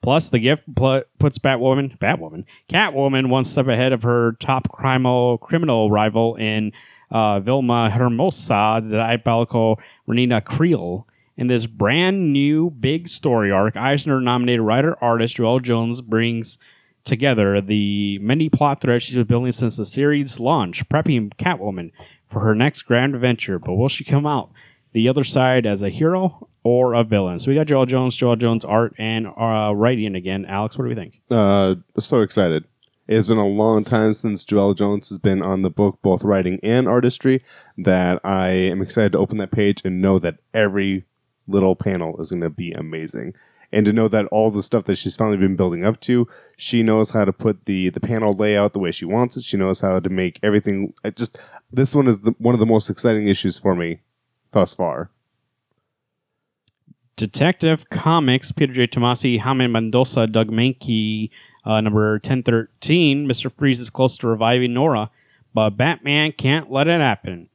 Plus, 0.04 0.28
the 0.28 0.38
gift 0.38 0.64
pl- 0.74 1.04
puts 1.18 1.38
Batwoman, 1.38 1.98
Batwoman, 1.98 2.44
Catwoman 2.68 3.30
one 3.30 3.42
step 3.42 3.68
ahead 3.68 3.94
of 3.94 4.02
her 4.02 4.32
top 4.38 4.68
criminal 4.68 5.38
criminal 5.38 5.90
rival 5.90 6.36
in 6.36 6.72
uh, 7.10 7.40
Villa 7.40 7.88
Hermosa, 7.88 8.82
the 8.84 8.98
diabolical 8.98 9.80
Renina 10.06 10.44
Creel. 10.44 11.08
In 11.38 11.46
this 11.46 11.66
brand 11.66 12.34
new 12.34 12.68
big 12.68 13.08
story 13.08 13.50
arc, 13.50 13.78
Eisner 13.78 14.20
nominated 14.20 14.60
writer 14.60 14.94
artist 15.02 15.36
Joel 15.36 15.60
Jones 15.60 16.02
brings 16.02 16.58
together 17.04 17.62
the 17.62 18.18
many 18.18 18.50
plot 18.50 18.82
threads 18.82 19.04
she's 19.04 19.16
been 19.16 19.24
building 19.24 19.52
since 19.52 19.78
the 19.78 19.86
series 19.86 20.38
launch, 20.38 20.86
prepping 20.90 21.32
Catwoman 21.36 21.92
for 22.26 22.40
her 22.40 22.54
next 22.54 22.82
grand 22.82 23.14
adventure. 23.14 23.58
But 23.58 23.76
will 23.76 23.88
she 23.88 24.04
come 24.04 24.26
out 24.26 24.50
the 24.92 25.08
other 25.08 25.24
side 25.24 25.64
as 25.64 25.80
a 25.80 25.88
hero 25.88 26.46
or 26.64 26.94
a 26.94 27.04
villain? 27.04 27.38
So 27.38 27.50
we 27.50 27.54
got 27.54 27.66
Joel 27.66 27.86
Jones, 27.86 28.16
Joel 28.16 28.36
Jones 28.36 28.64
art 28.64 28.94
and 28.98 29.28
uh, 29.28 29.72
writing 29.74 30.16
again. 30.16 30.44
Alex, 30.46 30.76
what 30.76 30.84
do 30.84 30.88
we 30.88 30.94
think? 30.94 31.20
Uh, 31.30 31.76
so 31.98 32.20
excited. 32.20 32.64
It 33.06 33.14
has 33.14 33.28
been 33.28 33.38
a 33.38 33.46
long 33.46 33.84
time 33.84 34.14
since 34.14 34.44
Joel 34.44 34.72
Jones 34.72 35.10
has 35.10 35.18
been 35.18 35.42
on 35.42 35.62
the 35.62 35.70
book, 35.70 35.98
both 36.00 36.24
writing 36.24 36.58
and 36.62 36.88
artistry, 36.88 37.42
that 37.76 38.18
I 38.24 38.48
am 38.48 38.80
excited 38.80 39.12
to 39.12 39.18
open 39.18 39.36
that 39.38 39.50
page 39.50 39.82
and 39.84 40.00
know 40.00 40.18
that 40.18 40.38
every 40.54 41.04
little 41.46 41.76
panel 41.76 42.18
is 42.20 42.30
going 42.30 42.40
to 42.40 42.50
be 42.50 42.72
amazing. 42.72 43.34
And 43.72 43.84
to 43.86 43.92
know 43.92 44.08
that 44.08 44.26
all 44.26 44.50
the 44.50 44.62
stuff 44.62 44.84
that 44.84 44.96
she's 44.96 45.16
finally 45.16 45.36
been 45.36 45.56
building 45.56 45.84
up 45.84 46.00
to, 46.02 46.28
she 46.56 46.82
knows 46.82 47.10
how 47.10 47.24
to 47.24 47.32
put 47.32 47.66
the, 47.66 47.90
the 47.90 48.00
panel 48.00 48.32
layout 48.32 48.72
the 48.72 48.78
way 48.78 48.92
she 48.92 49.04
wants 49.04 49.36
it. 49.36 49.42
She 49.42 49.56
knows 49.56 49.80
how 49.80 49.98
to 49.98 50.08
make 50.08 50.38
everything. 50.42 50.94
I 51.04 51.10
just 51.10 51.38
this 51.72 51.94
one 51.94 52.06
is 52.06 52.20
the, 52.20 52.34
one 52.38 52.54
of 52.54 52.60
the 52.60 52.66
most 52.66 52.88
exciting 52.88 53.26
issues 53.26 53.58
for 53.58 53.74
me 53.74 54.00
thus 54.52 54.74
far. 54.74 55.10
Detective 57.16 57.88
Comics, 57.90 58.52
Peter 58.52 58.72
J. 58.72 58.86
Tomasi, 58.86 59.38
Jaime 59.38 59.66
Mendoza, 59.68 60.26
Doug 60.26 60.50
Mahnke, 60.50 61.30
uh, 61.64 61.80
number 61.80 62.12
1013. 62.14 63.26
Mr. 63.26 63.52
Freeze 63.52 63.80
is 63.80 63.90
close 63.90 64.18
to 64.18 64.28
reviving 64.28 64.74
Nora, 64.74 65.10
but 65.52 65.70
Batman 65.70 66.32
can't 66.32 66.70
let 66.70 66.88
it 66.88 67.00
happen. 67.00 67.48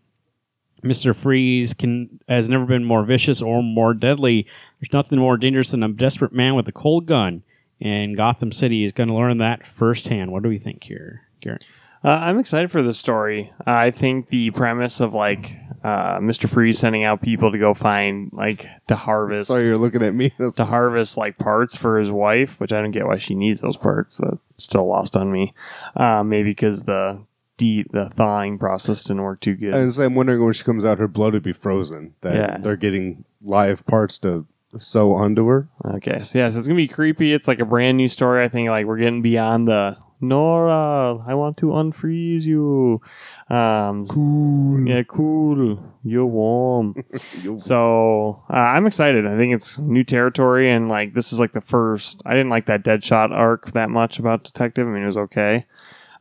Mr. 0.83 1.13
Freeze 1.13 1.73
can 1.73 2.19
has 2.29 2.49
never 2.49 2.65
been 2.65 2.85
more 2.85 3.03
vicious 3.03 3.41
or 3.41 3.61
more 3.61 3.93
deadly. 3.93 4.47
There's 4.79 4.93
nothing 4.93 5.19
more 5.19 5.37
dangerous 5.37 5.71
than 5.71 5.83
a 5.83 5.89
desperate 5.89 6.31
man 6.31 6.55
with 6.55 6.67
a 6.67 6.71
cold 6.73 7.05
gun. 7.05 7.43
And 7.81 8.17
Gotham 8.17 8.51
City 8.51 8.83
is 8.83 8.91
going 8.91 9.09
to 9.09 9.15
learn 9.15 9.37
that 9.37 9.65
firsthand. 9.65 10.31
What 10.31 10.43
do 10.43 10.49
we 10.49 10.57
think 10.57 10.83
here, 10.83 11.23
Garrett? 11.41 11.65
Uh, 12.03 12.09
I'm 12.09 12.39
excited 12.39 12.71
for 12.71 12.81
this 12.81 12.97
story. 12.97 13.51
Uh, 13.67 13.71
I 13.71 13.91
think 13.91 14.29
the 14.29 14.51
premise 14.51 15.01
of 15.01 15.13
like 15.13 15.55
uh, 15.83 16.19
Mr. 16.19 16.47
Freeze 16.49 16.79
sending 16.79 17.03
out 17.03 17.21
people 17.21 17.51
to 17.51 17.57
go 17.57 17.73
find 17.73 18.29
like 18.33 18.65
to 18.87 18.95
harvest 18.95 19.47
Sorry, 19.47 19.65
you're 19.65 19.77
looking 19.77 20.03
at 20.03 20.13
me. 20.13 20.31
to 20.55 20.65
harvest 20.65 21.17
like 21.17 21.37
parts 21.37 21.75
for 21.77 21.97
his 21.97 22.11
wife, 22.11 22.59
which 22.59 22.71
I 22.71 22.81
don't 22.81 22.91
get 22.91 23.05
why 23.05 23.17
she 23.17 23.35
needs 23.35 23.61
those 23.61 23.77
parts. 23.77 24.17
That's 24.17 24.37
still 24.57 24.87
lost 24.87 25.17
on 25.17 25.31
me. 25.31 25.53
Uh, 25.95 26.23
maybe 26.23 26.51
because 26.51 26.83
the 26.83 27.21
de- 27.57 27.85
the 27.91 28.09
thawing 28.09 28.57
process 28.59 29.03
didn't 29.03 29.23
work 29.23 29.41
too 29.41 29.55
good. 29.55 29.75
And 29.75 29.93
so 29.93 30.03
I'm 30.03 30.15
wondering 30.15 30.41
when 30.43 30.53
she 30.53 30.63
comes 30.63 30.85
out, 30.85 30.99
her 30.99 31.07
blood 31.09 31.33
would 31.33 31.43
be 31.43 31.53
frozen. 31.53 32.13
That 32.21 32.35
Yeah. 32.35 32.57
they're 32.59 32.77
getting 32.77 33.25
live 33.41 33.85
parts 33.85 34.17
to 34.19 34.45
sew 34.77 35.13
onto 35.13 35.45
her. 35.47 35.67
Okay, 35.83 36.21
so 36.21 36.39
yeah, 36.39 36.49
so 36.49 36.59
it's 36.59 36.67
gonna 36.67 36.77
be 36.77 36.87
creepy. 36.87 37.33
It's 37.33 37.47
like 37.47 37.59
a 37.59 37.65
brand 37.65 37.97
new 37.97 38.07
story. 38.07 38.43
I 38.43 38.47
think 38.47 38.69
like 38.69 38.85
we're 38.85 38.97
getting 38.99 39.21
beyond 39.21 39.67
the 39.67 39.97
Nora. 40.21 41.17
I 41.25 41.33
want 41.33 41.57
to 41.57 41.67
unfreeze 41.67 42.45
you. 42.45 43.01
Um, 43.49 44.05
cool. 44.07 44.87
Yeah, 44.87 45.03
cool. 45.03 45.81
You're 46.03 46.25
warm. 46.25 46.95
so 47.57 48.43
uh, 48.49 48.53
I'm 48.53 48.85
excited. 48.85 49.25
I 49.25 49.37
think 49.37 49.53
it's 49.53 49.79
new 49.79 50.03
territory, 50.03 50.69
and 50.69 50.89
like 50.89 51.13
this 51.13 51.31
is 51.33 51.39
like 51.39 51.53
the 51.53 51.61
first. 51.61 52.21
I 52.25 52.31
didn't 52.31 52.49
like 52.49 52.65
that 52.67 52.83
Deadshot 52.83 53.31
arc 53.31 53.71
that 53.71 53.89
much 53.89 54.19
about 54.19 54.43
Detective. 54.43 54.87
I 54.87 54.91
mean, 54.91 55.03
it 55.03 55.07
was 55.07 55.17
okay. 55.17 55.65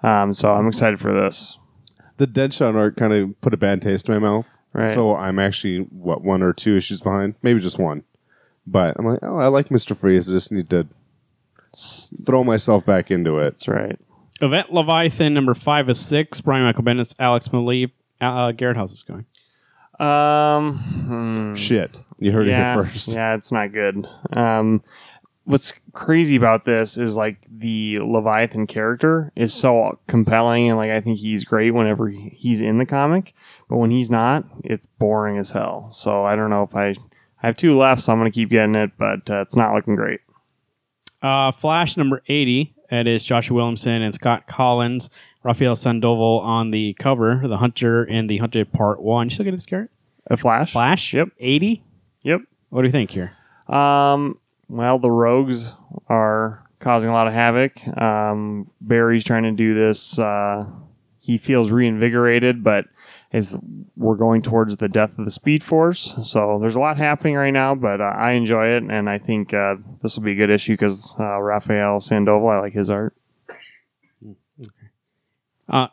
Um, 0.03 0.33
so 0.33 0.55
I'm 0.55 0.69
excited 0.69 1.01
for 1.01 1.13
this. 1.13 1.59
The 2.19 2.27
Deadshot 2.27 2.75
arc 2.75 2.97
kind 2.97 3.13
of 3.13 3.41
put 3.41 3.55
a 3.55 3.57
bad 3.57 3.83
taste 3.83 4.09
in 4.09 4.15
my 4.15 4.19
mouth. 4.19 4.59
Right. 4.73 4.91
So 4.91 5.17
I'm 5.17 5.39
actually 5.39 5.79
what 5.91 6.23
one 6.23 6.43
or 6.43 6.53
two 6.53 6.77
issues 6.77 7.01
behind, 7.01 7.35
maybe 7.43 7.61
just 7.61 7.79
one. 7.79 8.05
But 8.67 8.97
I'm 8.99 9.07
like, 9.07 9.21
oh, 9.23 9.39
I 9.39 9.49
like 9.49 9.71
Mister 9.71 9.95
Freeze. 9.95 10.29
I 10.29 10.33
just 10.33 10.53
need 10.53 10.69
to 10.71 10.87
throw 12.27 12.45
myself 12.45 12.85
back 12.85 13.11
into 13.11 13.39
it. 13.39 13.53
That's 13.53 13.69
right. 13.69 13.99
Event 14.41 14.73
Leviathan 14.73 15.35
number 15.35 15.55
five 15.55 15.89
is 15.89 15.99
six. 15.99 16.41
Brian 16.41 16.65
Michael 16.65 16.85
Bendis, 16.85 17.15
Alex 17.19 17.49
Maleev, 17.49 17.91
uh, 18.21 18.53
Garrett. 18.53 18.77
How's 18.77 18.93
this 18.93 19.03
going? 19.03 19.27
Um, 19.99 20.79
hmm. 20.79 21.55
Shit, 21.55 22.03
you 22.19 22.31
heard 22.31 22.47
yeah, 22.47 22.73
it 22.73 22.75
here 22.75 22.85
first. 22.85 23.09
Yeah, 23.15 23.35
it's 23.35 23.51
not 23.51 23.73
good. 23.73 24.07
Um, 24.33 24.83
what's 25.49 25.73
crazy 25.93 26.37
about 26.37 26.67
this 26.67 26.99
is 26.99 27.17
like 27.17 27.45
the 27.51 27.99
Leviathan 28.01 28.67
character 28.67 29.33
is 29.35 29.53
so 29.53 29.99
compelling, 30.07 30.69
and 30.69 30.77
like 30.77 30.91
I 30.91 31.01
think 31.01 31.19
he's 31.19 31.45
great 31.45 31.73
whenever 31.73 32.09
he's 32.09 32.61
in 32.61 32.79
the 32.79 32.87
comic, 32.87 33.35
but 33.69 33.79
when 33.79 33.91
he's 33.91 34.11
not, 34.11 34.45
it's 34.63 34.87
boring 34.87 35.39
as 35.39 35.51
hell. 35.51 35.89
So 35.91 36.25
I 36.25 36.37
don't 36.37 36.51
know 36.51 36.63
if 36.63 36.77
I 36.77 36.91
I 37.43 37.47
have 37.47 37.57
two 37.57 37.77
left, 37.77 38.03
so 38.03 38.13
I'm 38.13 38.19
gonna 38.19 38.31
keep 38.31 38.51
getting 38.51 38.77
it, 38.77 38.93
but 38.99 39.29
uh, 39.31 39.41
it's 39.41 39.57
not 39.57 39.75
looking 39.75 39.97
great. 39.97 40.21
Uh, 41.23 41.51
Flash 41.53 41.97
number 41.97 42.23
80. 42.29 42.75
That 42.91 43.07
is 43.07 43.25
Joshua 43.25 43.57
Williamson 43.57 44.03
and 44.03 44.15
Scott 44.15 44.47
Kolins. 44.47 45.11
Rafael 45.43 45.77
Sandoval 45.77 46.41
on 46.41 46.71
the 46.71 46.95
cover, 46.95 47.43
The 47.47 47.59
Hunter 47.59 48.03
and 48.05 48.29
The 48.29 48.39
Hunted 48.39 48.73
Part 48.73 49.01
1. 49.03 49.27
You 49.27 49.31
still 49.31 49.45
get 49.45 49.51
this, 49.53 49.67
Garrett? 49.67 49.91
A 50.27 50.37
Flash. 50.37 50.73
Flash? 50.73 51.15
Yep. 51.15 51.29
80? 51.39 51.83
Yep. 52.23 52.41
What 52.71 52.83
do 52.83 52.89
you 52.89 52.93
think 52.93 53.11
here? 53.11 53.33
Um, 53.69 54.39
well, 54.69 54.99
the 54.99 55.11
rogues 55.11 55.75
are 56.09 56.63
causing 56.79 57.11
a 57.11 57.13
lot 57.13 57.27
of 57.27 57.33
havoc. 57.33 57.87
Um, 58.01 58.67
Barry's 58.81 59.25
trying 59.25 59.45
to 59.45 59.53
do 59.53 59.75
this. 59.75 60.19
Uh, 60.19 60.67
he 61.19 61.39
feels 61.39 61.71
reinvigorated, 61.71 62.63
but 62.65 62.87
is 63.33 63.59
we're 63.97 64.17
going 64.17 64.41
towards 64.43 64.77
the 64.77 64.89
death 64.89 65.19
of 65.19 65.25
the 65.25 65.31
Speed 65.31 65.63
Force. 65.63 66.17
So 66.23 66.59
there's 66.61 66.77
a 66.77 66.81
lot 66.81 66.97
happening 66.97 67.35
right 67.35 67.51
now, 67.51 67.75
but 67.75 68.01
uh, 68.01 68.05
I 68.05 68.33
enjoy 68.33 68.69
it, 68.69 68.83
and 68.85 69.09
I 69.09 69.19
think 69.19 69.53
uh, 69.53 69.77
this 70.03 70.17
will 70.17 70.25
be 70.25 70.33
a 70.33 70.37
good 70.37 70.51
issue 70.51 70.73
because 70.75 71.15
uh, 71.21 71.39
Rafael 71.41 72.01
Sandoval, 72.01 72.49
I 72.49 72.59
like 72.61 72.73
his 72.73 72.91
art. 72.91 73.15
Okay. 74.25 74.89
Uh, 75.69 75.89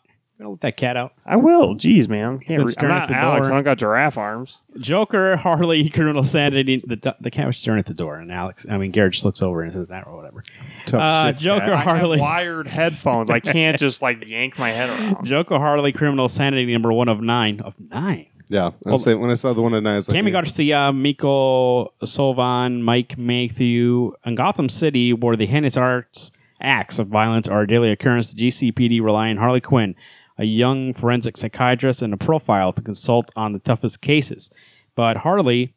gonna 0.45 0.51
let 0.53 0.61
that 0.61 0.77
cat 0.77 0.95
out. 0.97 1.13
I 1.25 1.35
will. 1.35 1.75
Jeez, 1.75 2.07
man. 2.07 2.39
Can't 2.39 2.47
been 2.47 2.57
re- 2.57 2.61
I'm 2.63 2.67
staring 2.69 2.95
at 2.95 2.99
not 2.99 3.07
the 3.09 3.15
Alex. 3.15 3.47
door. 3.47 3.53
I 3.53 3.57
don't 3.57 3.63
got 3.65 3.77
giraffe 3.77 4.17
arms. 4.17 4.61
Joker, 4.77 5.35
Harley, 5.37 5.89
Criminal 5.89 6.23
Sanity. 6.23 6.83
The, 6.85 7.15
the 7.19 7.31
cat 7.31 7.47
was 7.47 7.57
staring 7.57 7.79
at 7.79 7.85
the 7.87 7.93
door, 7.93 8.15
and 8.17 8.31
Alex, 8.31 8.65
I 8.69 8.77
mean, 8.77 8.91
Garrett 8.91 9.13
just 9.13 9.25
looks 9.25 9.41
over 9.41 9.61
and 9.61 9.73
says 9.73 9.89
that 9.89 10.07
or 10.07 10.15
whatever. 10.15 10.43
Tough 10.85 11.01
Uh, 11.01 11.27
shit, 11.27 11.37
Joker, 11.37 11.65
cat. 11.65 11.73
I 11.73 11.77
have 11.77 11.97
Harley. 11.97 12.19
wired 12.21 12.67
headphones. 12.67 13.29
I 13.29 13.39
can't 13.39 13.77
just 13.79 14.01
like 14.01 14.25
yank 14.27 14.57
my 14.57 14.69
head 14.69 14.89
around. 14.89 15.25
Joker, 15.25 15.57
Harley, 15.57 15.91
Criminal 15.91 16.29
Sanity 16.29 16.71
number 16.71 16.93
one 16.93 17.09
of 17.09 17.21
nine. 17.21 17.59
Of 17.61 17.73
nine. 17.79 18.27
Yeah, 18.47 18.69
I 18.85 18.95
say 18.97 19.15
when 19.15 19.31
I 19.31 19.33
saw 19.33 19.53
the 19.53 19.61
one 19.63 19.73
at 19.73 19.81
night, 19.81 19.93
I 19.93 19.95
was 19.95 20.07
like, 20.07 20.15
Kami 20.19 20.29
Garcia, 20.29 20.93
Miko 20.93 21.85
Solvan, 22.03 22.81
Mike 22.81 23.17
Mayhew, 23.17 24.11
and 24.23 24.37
Gotham 24.37 24.69
City, 24.69 25.13
where 25.13 25.35
the 25.35 25.47
heinous 25.47 25.77
arts 25.77 26.31
acts 26.61 26.99
of 26.99 27.07
violence 27.07 27.47
are 27.47 27.63
a 27.63 27.67
daily 27.67 27.91
occurrence, 27.91 28.33
the 28.33 28.47
GCPD 28.47 29.01
rely 29.01 29.29
on 29.29 29.37
Harley 29.37 29.61
Quinn, 29.61 29.95
a 30.37 30.45
young 30.45 30.93
forensic 30.93 31.37
psychiatrist, 31.37 32.01
and 32.01 32.13
a 32.13 32.17
profile 32.17 32.73
to 32.73 32.81
consult 32.81 33.31
on 33.35 33.53
the 33.53 33.59
toughest 33.59 34.01
cases. 34.01 34.51
But 34.95 35.17
Harley 35.17 35.73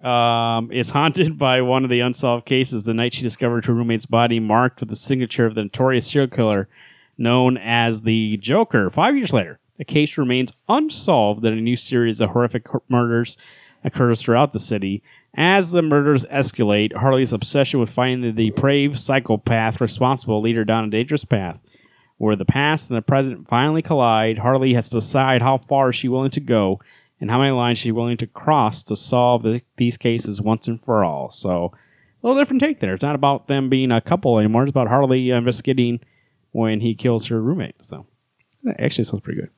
um, 0.00 0.70
is 0.70 0.90
haunted 0.98 1.38
by 1.38 1.62
one 1.62 1.84
of 1.84 1.90
the 1.90 2.00
unsolved 2.00 2.46
cases 2.46 2.84
the 2.84 2.94
night 2.94 3.14
she 3.14 3.22
discovered 3.22 3.64
her 3.64 3.74
roommate's 3.74 4.06
body 4.06 4.40
marked 4.40 4.80
with 4.80 4.88
the 4.88 4.96
signature 4.96 5.46
of 5.46 5.54
the 5.54 5.64
notorious 5.64 6.06
serial 6.06 6.30
killer 6.30 6.68
known 7.18 7.56
as 7.56 8.02
the 8.02 8.36
Joker. 8.36 8.90
Five 8.90 9.16
years 9.16 9.32
later, 9.32 9.58
the 9.76 9.84
case 9.84 10.18
remains 10.18 10.52
unsolved, 10.68 11.44
and 11.44 11.58
a 11.58 11.62
new 11.62 11.76
series 11.76 12.20
of 12.20 12.30
horrific 12.30 12.66
murders 12.88 13.36
occurs 13.84 14.22
throughout 14.22 14.52
the 14.52 14.58
city. 14.58 15.02
As 15.34 15.70
the 15.70 15.82
murders 15.82 16.24
escalate, 16.26 16.94
Harley's 16.94 17.32
obsession 17.32 17.78
with 17.78 17.90
finding 17.90 18.34
the 18.34 18.50
depraved 18.50 18.98
psychopath 18.98 19.80
responsible 19.80 20.40
lead 20.40 20.56
her 20.56 20.64
down 20.64 20.84
a 20.84 20.90
dangerous 20.90 21.24
path. 21.24 21.60
Where 22.18 22.36
the 22.36 22.46
past 22.46 22.90
and 22.90 22.96
the 22.96 23.02
present 23.02 23.48
finally 23.48 23.82
collide, 23.82 24.38
Harley 24.38 24.72
has 24.74 24.88
to 24.88 24.96
decide 24.96 25.42
how 25.42 25.58
far 25.58 25.92
she's 25.92 26.10
willing 26.10 26.30
to 26.30 26.40
go 26.40 26.80
and 27.20 27.30
how 27.30 27.38
many 27.38 27.50
lines 27.50 27.78
she's 27.78 27.92
willing 27.92 28.16
to 28.18 28.26
cross 28.26 28.82
to 28.84 28.96
solve 28.96 29.42
the, 29.42 29.62
these 29.76 29.96
cases 29.96 30.40
once 30.40 30.66
and 30.66 30.82
for 30.82 31.04
all. 31.04 31.30
So, 31.30 31.72
a 32.22 32.26
little 32.26 32.40
different 32.40 32.62
take 32.62 32.80
there. 32.80 32.94
It's 32.94 33.02
not 33.02 33.14
about 33.14 33.48
them 33.48 33.68
being 33.68 33.92
a 33.92 34.00
couple 34.00 34.38
anymore. 34.38 34.62
It's 34.62 34.70
about 34.70 34.88
Harley 34.88 35.30
investigating 35.30 36.00
when 36.52 36.80
he 36.80 36.94
kills 36.94 37.26
her 37.26 37.40
roommate. 37.40 37.82
So, 37.82 38.06
that 38.64 38.80
actually 38.80 39.04
sounds 39.04 39.22
pretty 39.22 39.40
good. 39.40 39.50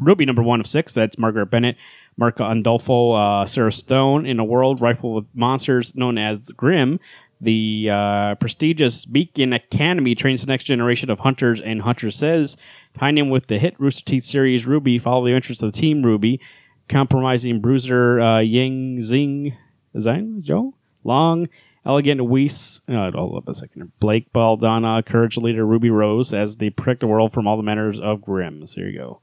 RWBY 0.00 0.26
number 0.26 0.42
one 0.42 0.60
of 0.60 0.66
six. 0.66 0.92
That's 0.92 1.18
Margaret 1.18 1.46
Bennett, 1.46 1.76
Marco 2.16 2.44
Andolfo, 2.44 3.42
uh, 3.42 3.46
Sarah 3.46 3.72
Stone. 3.72 4.26
In 4.26 4.38
a 4.38 4.44
world 4.44 4.80
rifled 4.80 5.14
with 5.14 5.24
monsters 5.34 5.94
known 5.96 6.18
as 6.18 6.50
Grimm, 6.50 7.00
the 7.40 7.88
uh, 7.90 8.34
prestigious 8.36 9.04
Beacon 9.04 9.52
Academy 9.52 10.14
trains 10.14 10.40
the 10.40 10.48
next 10.48 10.64
generation 10.64 11.10
of 11.10 11.20
hunters 11.20 11.60
and 11.60 11.82
huntresses. 11.82 12.56
Tying 12.98 13.18
in 13.18 13.30
with 13.30 13.46
the 13.46 13.58
hit 13.58 13.78
Rooster 13.78 14.04
Teeth 14.04 14.24
series, 14.24 14.66
RWBY 14.66 15.00
follow 15.00 15.24
the 15.24 15.34
interests 15.34 15.62
of 15.62 15.72
the 15.72 15.78
Team 15.78 16.02
RWBY, 16.02 16.40
compromising 16.88 17.60
bruiser 17.60 18.20
uh, 18.20 18.40
Yang 18.40 19.00
Zing, 19.02 19.56
Zhang 19.94 20.42
Joe 20.42 20.74
Long, 21.04 21.48
elegant 21.84 22.24
Weiss, 22.26 22.80
uh, 22.88 23.10
hold 23.12 23.36
up 23.36 23.48
a 23.48 23.54
second, 23.54 23.92
Blake 24.00 24.32
Baldana, 24.32 25.02
courage 25.02 25.36
leader 25.36 25.64
Ruby 25.64 25.90
Rose 25.90 26.34
as 26.34 26.56
they 26.56 26.70
protect 26.70 27.00
the 27.00 27.06
world 27.06 27.32
from 27.32 27.46
all 27.46 27.56
the 27.56 27.62
manners 27.62 28.00
of 28.00 28.20
Grimm. 28.22 28.66
So 28.66 28.80
here 28.80 28.90
you 28.90 28.98
go. 28.98 29.20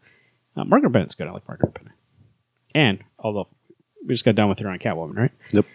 Uh, 0.55 0.63
Margaret 0.63 0.91
Bennett's 0.91 1.15
good. 1.15 1.27
I 1.27 1.31
like 1.31 1.47
Margaret 1.47 1.73
Bennett. 1.73 1.93
And 2.73 3.03
although 3.19 3.49
we 4.05 4.13
just 4.13 4.25
got 4.25 4.35
done 4.35 4.49
with 4.49 4.59
her 4.59 4.69
on 4.69 4.79
Catwoman, 4.79 5.15
right? 5.15 5.31
Yep. 5.51 5.65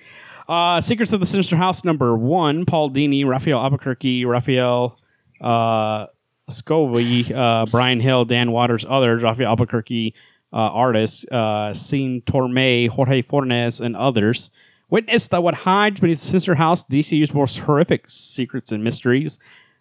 Uh, 0.51 0.81
Secrets 0.81 1.13
of 1.13 1.21
the 1.21 1.27
Sinister 1.27 1.55
House 1.55 1.85
number 1.85 2.17
one. 2.17 2.67
Paul 2.67 2.91
Dini, 2.91 3.25
Rafael 3.25 3.61
Albuquerque, 3.61 4.25
Raphael 4.25 4.99
uh, 5.41 6.09
Scovey, 6.51 7.33
uh, 7.33 7.67
Bryan 7.67 8.01
Hill, 8.01 8.25
Dan 8.25 8.51
Waters, 8.51 8.85
others. 8.89 9.23
Rafael 9.23 9.51
Albuquerque 9.51 10.13
uh, 10.53 10.57
artists. 10.57 11.25
Uh, 11.29 11.73
Scene 11.73 12.21
Torme, 12.23 12.89
Jorge 12.89 13.23
Fornes, 13.23 13.81
and 13.81 13.95
others. 13.95 14.51
Witness 14.89 15.29
that 15.29 15.45
what 15.45 15.55
hides 15.55 16.01
beneath 16.01 16.19
the 16.19 16.27
Sinister 16.27 16.57
House, 16.57 16.85
DCU's 16.85 17.33
most 17.33 17.61
horrific 17.61 18.11
secrets 18.11 18.73
and 18.73 18.83
mysteries. 18.83 19.39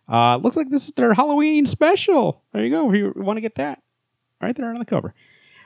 Uh, 0.08 0.36
looks 0.38 0.56
like 0.56 0.70
this 0.70 0.88
is 0.88 0.94
their 0.94 1.16
Halloween 1.16 1.66
special. 1.66 2.44
There 2.54 2.64
you 2.64 2.70
go. 2.70 2.88
If 2.92 2.96
you 2.96 3.12
want 3.16 3.38
to 3.38 3.42
get 3.42 3.56
that, 3.56 3.82
right 4.40 4.56
there 4.56 4.70
on 4.70 4.76
the 4.76 4.86
cover. 4.86 5.16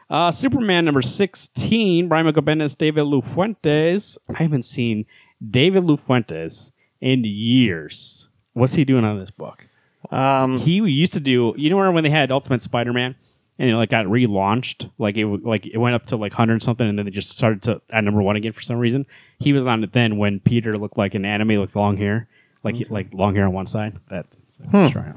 Uh, 0.10 0.32
Superman 0.32 0.86
number 0.86 1.02
16, 1.02 2.08
Brian 2.08 2.26
Michael 2.26 2.44
Bendis, 2.44 2.78
David 2.78 3.06
Lafuentes. 3.06 4.18
I 4.30 4.44
haven't 4.44 4.64
seen 4.64 5.06
David 5.50 5.84
Lafuentes 5.84 6.72
in 7.02 7.24
years. 7.24 8.30
What's 8.54 8.76
he 8.76 8.86
doing 8.86 9.06
on 9.06 9.18
this 9.18 9.32
book? 9.32 9.68
Um, 10.12 10.58
He 10.58 10.76
used 10.76 11.14
to 11.14 11.20
do, 11.20 11.54
you 11.58 11.70
know, 11.70 11.92
when 11.92 12.04
they 12.04 12.10
had 12.10 12.32
Ultimate 12.32 12.62
Spider-Man 12.62 13.16
and 13.60 13.70
it 13.70 13.76
like 13.76 13.90
got 13.90 14.06
relaunched, 14.06 14.90
like 14.98 15.18
it 15.18 15.26
like 15.26 15.66
it 15.66 15.78
went 15.78 15.96
up 15.96 16.06
to 16.08 16.18
like 16.18 16.34
hundred 16.34 16.62
something, 16.64 16.88
and 16.88 16.98
then 16.98 17.06
they 17.06 17.12
just 17.12 17.30
started 17.38 17.62
to 17.64 17.82
at 17.90 18.04
number 18.04 18.22
one 18.22 18.36
again 18.36 18.52
for 18.52 18.62
some 18.62 18.78
reason. 18.78 19.06
He 19.40 19.54
was 19.54 19.68
on 19.68 19.84
it 19.84 19.94
then 19.94 20.18
when 20.18 20.40
Peter 20.40 20.76
looked 20.76 20.98
like 20.98 21.16
an 21.16 21.24
anime 21.26 21.60
with 21.60 21.76
long 21.76 21.98
hair, 21.98 22.28
like 22.64 22.76
like 22.90 23.14
long 23.14 23.36
hair 23.36 23.46
on 23.46 23.54
one 23.54 23.66
side. 23.66 23.98
That, 24.10 24.26
that's, 24.32 24.58
that's 24.58 24.96
right. 24.96 25.16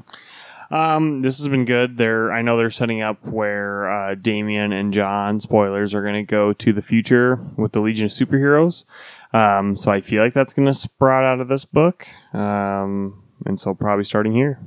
Um, 0.69 1.21
this 1.21 1.37
has 1.39 1.47
been 1.47 1.65
good. 1.65 1.97
They're 1.97 2.31
I 2.31 2.41
know 2.41 2.57
they're 2.57 2.69
setting 2.69 3.01
up 3.01 3.25
where 3.25 3.89
uh, 3.89 4.15
Damian 4.15 4.73
and 4.73 4.91
John, 4.91 5.39
spoilers, 5.39 5.93
are 5.93 6.01
going 6.01 6.15
to 6.15 6.23
go 6.23 6.53
to 6.53 6.73
the 6.73 6.81
future 6.81 7.39
with 7.55 7.71
the 7.71 7.81
Legion 7.81 8.05
of 8.05 8.11
Superheroes. 8.11 8.85
Um, 9.33 9.75
so 9.77 9.91
I 9.91 10.01
feel 10.01 10.23
like 10.23 10.33
that's 10.33 10.53
going 10.53 10.65
to 10.65 10.73
sprout 10.73 11.23
out 11.23 11.39
of 11.39 11.47
this 11.47 11.65
book. 11.65 12.07
Um, 12.33 13.23
and 13.45 13.59
so 13.59 13.73
probably 13.73 14.03
starting 14.03 14.33
here. 14.33 14.59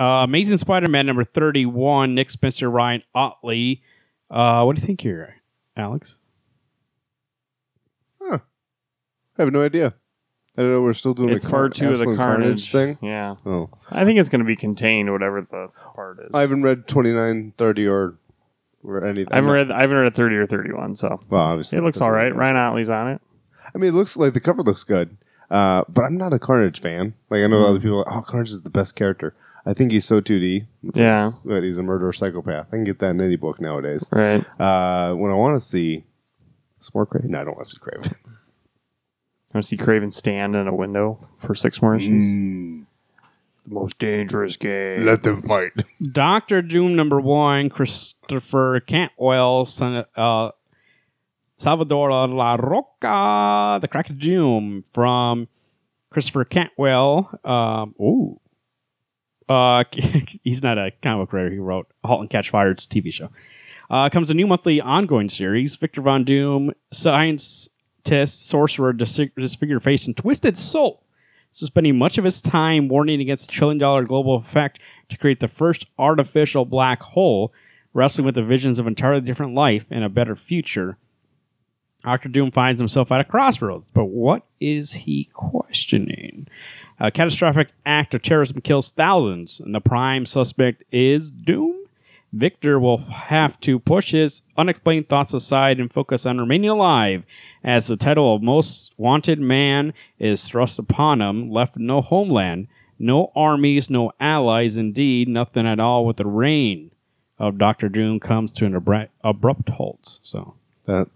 Uh, 0.00 0.22
Amazing 0.24 0.58
Spider-Man 0.58 1.06
number 1.06 1.24
thirty-one. 1.24 2.14
Nick 2.14 2.30
Spencer, 2.30 2.70
Ryan 2.70 3.02
Ottley. 3.14 3.82
Uh, 4.30 4.62
what 4.64 4.76
do 4.76 4.80
you 4.80 4.86
think 4.86 5.00
here, 5.00 5.36
Alex? 5.76 6.18
I 9.40 9.44
have 9.44 9.52
no 9.52 9.62
idea. 9.62 9.94
I 10.58 10.62
don't 10.62 10.70
know. 10.72 10.82
We're 10.82 10.92
still 10.92 11.14
doing 11.14 11.30
It's 11.30 11.44
a 11.46 11.50
part 11.50 11.72
two 11.72 11.84
of 11.92 11.98
the 12.00 12.02
Absolute 12.02 12.16
Carnage 12.16 12.72
thing. 12.72 12.98
Yeah, 13.00 13.36
Oh, 13.46 13.70
I 13.92 14.04
think 14.04 14.18
it's 14.18 14.28
going 14.28 14.40
to 14.40 14.44
be 14.44 14.56
contained, 14.56 15.10
whatever 15.12 15.40
the 15.40 15.68
part 15.94 16.18
is. 16.18 16.30
I 16.34 16.40
haven't 16.40 16.62
read 16.62 16.88
twenty 16.88 17.12
nine, 17.12 17.52
thirty, 17.56 17.86
or 17.86 18.16
or 18.82 19.04
anything. 19.04 19.32
I 19.32 19.36
haven't 19.36 19.50
read. 19.50 19.70
I 19.70 19.82
haven't 19.82 19.96
read 19.98 20.14
thirty 20.14 20.34
or 20.34 20.46
thirty-one, 20.46 20.96
so 20.96 21.20
Well, 21.30 21.40
obviously, 21.40 21.78
it 21.78 21.82
looks 21.84 22.00
all 22.00 22.10
right. 22.10 22.34
Ryan 22.34 22.56
Ottley's 22.56 22.90
on 22.90 23.08
it. 23.08 23.20
I 23.72 23.78
mean, 23.78 23.90
it 23.90 23.94
looks 23.94 24.16
like 24.16 24.32
the 24.32 24.40
cover 24.40 24.62
looks 24.62 24.82
good, 24.82 25.16
uh, 25.50 25.84
but 25.88 26.02
I'm 26.02 26.16
not 26.16 26.32
a 26.32 26.40
Carnage 26.40 26.80
fan. 26.80 27.14
Like 27.30 27.42
I 27.42 27.46
know 27.46 27.58
Mm. 27.62 27.68
other 27.68 27.78
people. 27.80 28.00
Are, 28.00 28.18
oh, 28.18 28.22
Carnage 28.22 28.50
is 28.50 28.62
the 28.62 28.70
best 28.70 28.96
character. 28.96 29.34
I 29.64 29.74
think 29.74 29.92
he's 29.92 30.06
so 30.06 30.20
2D, 30.20 30.66
Yeah, 30.94 31.32
but 31.44 31.62
he's 31.62 31.78
a 31.78 31.82
murderer 31.84 32.12
psychopath. 32.12 32.68
I 32.68 32.76
can 32.78 32.84
get 32.84 32.98
that 33.00 33.10
in 33.10 33.20
any 33.20 33.36
book 33.36 33.60
nowadays. 33.60 34.08
right. 34.10 34.42
Uh, 34.58 35.14
when 35.14 35.30
I 35.30 35.34
want 35.34 35.54
to 35.56 35.60
see 35.60 36.04
some 36.78 36.92
more 36.94 37.06
Kraven, 37.06 37.26
no, 37.26 37.40
I 37.40 37.44
don't 37.44 37.54
want 37.54 37.66
to 37.68 37.70
see 37.70 37.78
Kraven. 37.78 38.14
I 39.58 39.60
want 39.60 39.64
to 39.64 39.68
see 39.70 39.76
Kraven 39.76 40.14
stand 40.14 40.54
in 40.54 40.68
a 40.68 40.74
window 40.74 41.26
for 41.36 41.52
six 41.52 41.82
more 41.82 41.96
issues. 41.96 42.28
Mm. 42.28 42.84
The 43.66 43.74
most 43.74 43.98
dangerous 43.98 44.56
game. 44.56 45.04
Let 45.04 45.24
them 45.24 45.42
fight. 45.42 45.72
Doctor 46.12 46.62
Doom 46.62 46.94
number 46.94 47.20
one. 47.20 47.68
Christopher 47.68 48.78
Cantwell, 48.78 49.64
son, 49.64 50.04
uh, 50.14 50.52
Salvador 51.56 52.10
Larroca, 52.10 53.80
the 53.80 53.88
Crack 53.88 54.10
of 54.10 54.20
Doom 54.20 54.84
from 54.92 55.48
Christopher 56.10 56.44
Cantwell. 56.44 57.36
Um, 57.42 57.96
ooh. 58.00 58.40
Uh, 59.48 59.82
he's 60.44 60.62
not 60.62 60.78
a 60.78 60.92
comic 61.02 61.26
book 61.26 61.32
writer. 61.32 61.50
He 61.50 61.58
wrote 61.58 61.88
*Halt 62.04 62.20
and 62.20 62.30
Catch 62.30 62.50
Fire*. 62.50 62.70
It's 62.70 62.84
a 62.84 62.88
TV 62.88 63.12
show. 63.12 63.30
Uh, 63.90 64.08
comes 64.08 64.30
a 64.30 64.34
new 64.34 64.46
monthly 64.46 64.80
ongoing 64.80 65.28
series. 65.28 65.74
Victor 65.74 66.02
Von 66.02 66.22
Doom, 66.22 66.72
scientist, 68.08 68.46
sorcerer, 68.46 68.92
disfigured 68.92 69.82
face, 69.82 70.06
and 70.06 70.16
twisted 70.16 70.56
soul. 70.56 71.02
So 71.50 71.66
spending 71.66 71.96
much 71.96 72.18
of 72.18 72.24
his 72.24 72.40
time 72.40 72.88
warning 72.88 73.20
against 73.20 73.48
the 73.48 73.52
trillion 73.52 73.78
dollar 73.78 74.04
global 74.04 74.36
effect 74.36 74.80
to 75.08 75.16
create 75.16 75.40
the 75.40 75.48
first 75.48 75.86
artificial 75.98 76.64
black 76.64 77.02
hole, 77.02 77.52
wrestling 77.94 78.26
with 78.26 78.34
the 78.34 78.42
visions 78.42 78.78
of 78.78 78.86
entirely 78.86 79.22
different 79.22 79.54
life 79.54 79.86
and 79.90 80.04
a 80.04 80.10
better 80.10 80.36
future. 80.36 80.98
Doctor 82.04 82.28
Doom 82.28 82.50
finds 82.50 82.80
himself 82.80 83.10
at 83.10 83.20
a 83.20 83.24
crossroads, 83.24 83.88
but 83.88 84.06
what 84.06 84.46
is 84.60 84.92
he 84.92 85.28
questioning? 85.32 86.46
A 87.00 87.10
catastrophic 87.10 87.70
act 87.84 88.14
of 88.14 88.22
terrorism 88.22 88.60
kills 88.60 88.90
thousands, 88.90 89.58
and 89.60 89.74
the 89.74 89.80
prime 89.80 90.26
suspect 90.26 90.84
is 90.92 91.30
Doom. 91.30 91.77
Victor 92.32 92.78
will 92.78 92.98
have 92.98 93.58
to 93.60 93.78
push 93.78 94.12
his 94.12 94.42
unexplained 94.56 95.08
thoughts 95.08 95.32
aside 95.32 95.80
and 95.80 95.92
focus 95.92 96.26
on 96.26 96.38
remaining 96.38 96.70
alive, 96.70 97.24
as 97.64 97.86
the 97.86 97.96
title 97.96 98.34
of 98.34 98.42
Most 98.42 98.94
Wanted 98.98 99.40
Man 99.40 99.94
is 100.18 100.46
thrust 100.46 100.78
upon 100.78 101.22
him, 101.22 101.50
left 101.50 101.78
no 101.78 102.00
homeland, 102.00 102.68
no 102.98 103.32
armies, 103.34 103.88
no 103.88 104.12
allies, 104.20 104.76
indeed, 104.76 105.28
nothing 105.28 105.66
at 105.66 105.80
all 105.80 106.04
with 106.04 106.18
the 106.18 106.26
reign 106.26 106.90
of 107.38 107.56
Doctor 107.56 107.88
Doom 107.88 108.20
comes 108.20 108.52
to 108.52 108.66
an 108.66 108.74
abrupt, 108.74 109.12
abrupt 109.22 109.70
halt. 109.70 110.18
So, 110.22 110.54
That 110.84 111.08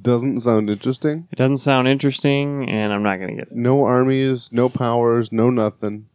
doesn't 0.00 0.40
sound 0.40 0.70
interesting. 0.70 1.26
It 1.32 1.36
doesn't 1.36 1.58
sound 1.58 1.88
interesting, 1.88 2.68
and 2.68 2.92
I'm 2.92 3.02
not 3.02 3.16
going 3.16 3.30
to 3.30 3.42
get 3.42 3.50
it. 3.50 3.56
No 3.56 3.82
armies, 3.84 4.52
no 4.52 4.68
powers, 4.68 5.32
no 5.32 5.50
nothing. 5.50 6.06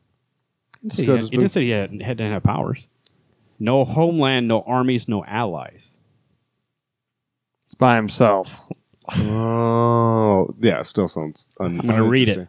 he 0.82 0.88
didn't 0.88 0.94
say 0.94 1.02
he, 1.02 1.06
good, 1.06 1.16
had, 1.16 1.20
it's 1.24 1.30
he 1.32 1.38
didn't 1.38 1.52
say 1.52 1.64
he 1.64 1.70
had, 1.72 2.02
had 2.02 2.18
didn't 2.18 2.34
have 2.34 2.44
powers. 2.44 2.88
No 3.62 3.86
homeland, 3.86 4.48
no 4.48 4.62
armies, 4.64 5.08
no 5.08 5.24
allies. 5.24 6.00
It's 7.66 7.76
by 7.76 7.96
himself. 7.96 8.62
Oh, 9.18 10.56
yeah. 10.60 10.82
Still 10.82 11.08
sounds. 11.08 11.48
Un- 11.60 11.80
I'm 11.80 11.86
gonna 11.88 12.04
read 12.04 12.30
it. 12.30 12.48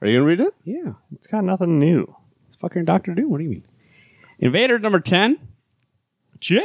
Are 0.00 0.06
you 0.06 0.18
gonna 0.18 0.26
read 0.26 0.38
it? 0.38 0.54
Yeah. 0.62 0.92
It's 1.12 1.26
got 1.26 1.42
nothing 1.42 1.80
new. 1.80 2.14
It's 2.46 2.54
fucking 2.54 2.84
Doctor 2.84 3.12
Doom. 3.12 3.28
What 3.28 3.38
do 3.38 3.42
you 3.42 3.50
mean? 3.50 3.64
Invader 4.38 4.78
number 4.78 5.00
10. 5.00 5.40
Check. 6.38 6.62